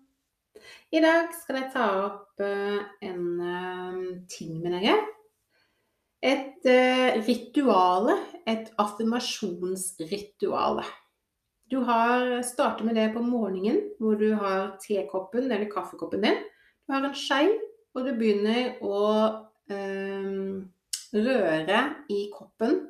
[0.94, 4.94] I dag skal jeg ta opp uh, en uh, ting med dere.
[6.22, 8.14] Et uh, rituale.
[8.46, 10.84] Et affirmasjonsrituale.
[11.66, 16.38] Du har starter med det på morgenen, hvor du har tekoppen eller kaffekoppen din.
[16.86, 17.58] Du har en skei,
[17.90, 19.02] og du begynner å
[21.26, 22.86] røre i koppen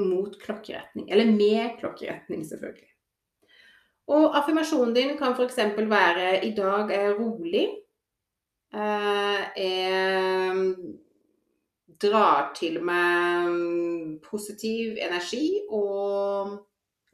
[0.00, 1.12] mot klokkeretning.
[1.12, 2.88] Eller med klokkeretning, selvfølgelig.
[4.10, 5.56] Og affirmasjonen din kan f.eks.
[5.76, 7.70] være 'i dag er jeg rolig'.
[9.56, 10.74] Jeg
[12.02, 16.58] drar til meg positiv energi og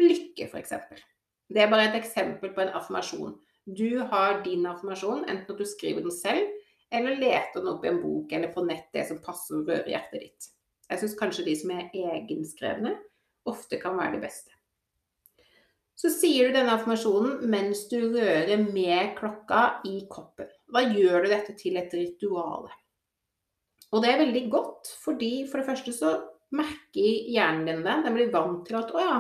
[0.01, 0.73] lykke, f.eks.
[1.49, 3.35] Det er bare et eksempel på en affirmasjon.
[3.79, 6.47] Du har din affirmasjon, enten at du skriver den selv,
[6.93, 9.91] eller leter den opp i en bok eller på nett, det som passer og rører
[9.93, 10.49] hjertet ditt.
[10.89, 12.95] Jeg syns kanskje de som er egenskrevne,
[13.49, 14.58] ofte kan være de beste.
[15.99, 20.47] Så sier du denne affirmasjonen mens du rører med klokka i koppen.
[20.71, 22.69] Da gjør du dette til et ritual.
[23.89, 26.13] Og det er veldig godt, fordi for det første så
[26.55, 27.97] merker hjernen din det.
[28.05, 29.19] Den blir vant til at å ja,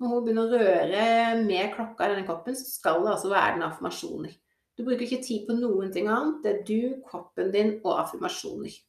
[0.00, 3.54] når hun begynner å røre med klokka i denne koppen, så skal det altså være
[3.58, 4.34] den affirmasjoner.
[4.78, 6.40] Du bruker ikke tid på noen ting annet.
[6.42, 8.80] Det er du, koppen din og affirmasjoner.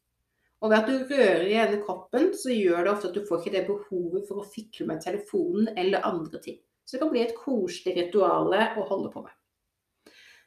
[0.62, 3.42] Og ved at du rører i denne koppen, så gjør det ofte at du får
[3.42, 6.62] ikke det behovet for å fikle med telefonen eller andre ting.
[6.92, 9.32] Så det kan bli et koselig ritual å holde på med.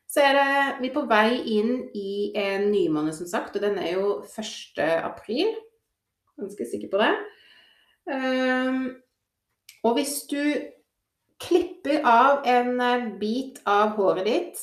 [0.04, 0.48] Så er det,
[0.82, 4.82] vi er på vei inn i en nymåned, som sagt, og den er jo 1.
[5.00, 5.54] april.
[6.36, 7.14] Ganske sikker på det.
[8.12, 8.82] Um,
[9.88, 10.42] og hvis du
[11.40, 12.76] klipper av en
[13.16, 14.60] bit av håret ditt,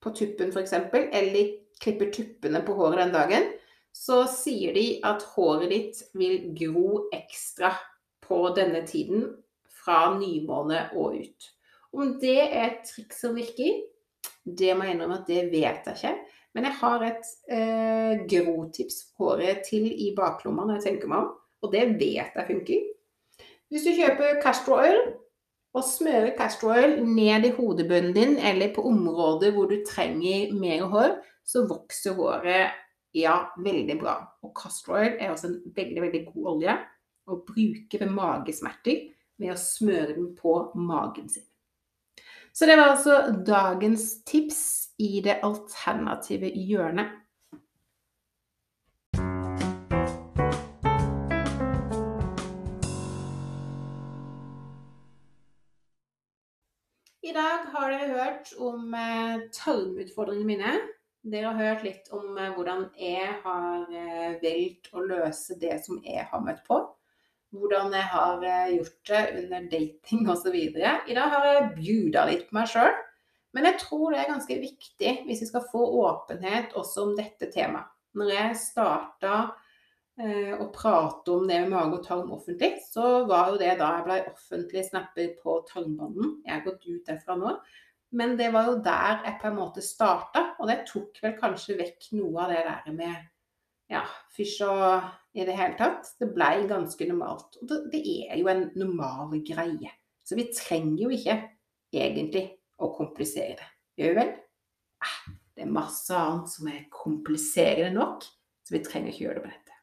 [0.00, 1.52] på tuppen f.eks., eller
[1.84, 3.50] klipper tuppene på håret den dagen,
[3.92, 7.74] så sier de at håret ditt vil gro ekstra
[8.24, 9.28] på denne tiden
[9.88, 11.52] fra nymåne og ut.
[11.96, 13.80] Om det er et triks som virker,
[14.44, 16.12] det må jeg innrømme at det vet jeg ikke.
[16.56, 21.32] Men jeg har et eh, grotips håret til i baklomma når jeg tenker meg om,
[21.64, 22.84] og det vet jeg funker.
[23.68, 25.00] Hvis du kjøper castor oil
[25.76, 30.86] og smører castor oil ned i hodebunnen din eller på områder hvor du trenger mer
[30.92, 32.76] hår, så vokser håret
[33.16, 34.16] ja, veldig bra.
[34.44, 36.78] Og castor oil er også en veldig, veldig god olje
[37.28, 39.04] å bruke ved magesmerter
[39.38, 41.46] med å smøre den på magen sin.
[42.52, 44.60] Så det var altså dagens tips
[44.98, 47.14] i det alternative hjørnet.
[57.22, 60.76] I dag har dere hørt om eh, tarmutfordringene mine.
[61.28, 66.00] Dere har hørt litt om eh, hvordan jeg har eh, valgt å løse det som
[66.02, 66.80] jeg har møtt på.
[67.54, 70.56] Hvordan jeg har eh, gjort det under dating osv.
[70.56, 72.92] I dag har jeg bjuda litt på meg sjøl.
[73.56, 77.48] Men jeg tror det er ganske viktig hvis vi skal få åpenhet også om dette
[77.52, 77.88] temaet.
[78.18, 79.34] Når jeg starta
[80.20, 83.90] eh, å prate om det med mage og tarm offentlig, så var jo det da
[83.96, 86.38] jeg ble offentlig snapper på tarmbånden.
[86.44, 87.54] Jeg har gått ut derfra nå.
[88.18, 91.76] Men det var jo der jeg på en måte starta, og det tok vel kanskje
[91.80, 93.26] vekk noe av det der med
[93.88, 94.02] ja,
[94.36, 96.10] fysj og i det hele tatt.
[96.20, 97.56] Det blei ganske normalt.
[97.62, 99.90] Og det, det, er jo en normal greie.
[100.24, 101.36] Så vi trenger jo ikke
[101.94, 102.44] egentlig
[102.78, 103.68] å komplisere det.
[103.98, 104.32] Gjør vi vel?
[105.02, 105.18] Ah,
[105.56, 108.26] det er masse annet som er kompliserende nok,
[108.66, 109.74] så vi trenger ikke gjøre det på dette.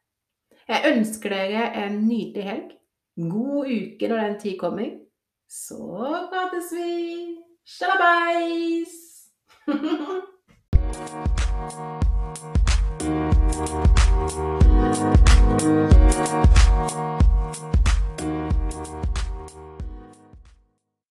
[0.65, 2.69] Jeg ønsker dere en nydelig helg.
[3.15, 4.89] God uke når den tid kommer.
[5.49, 5.81] Så
[6.31, 6.91] prates vi!
[7.65, 8.93] Shalabais!
[13.57, 13.95] Thank
[17.19, 17.24] you.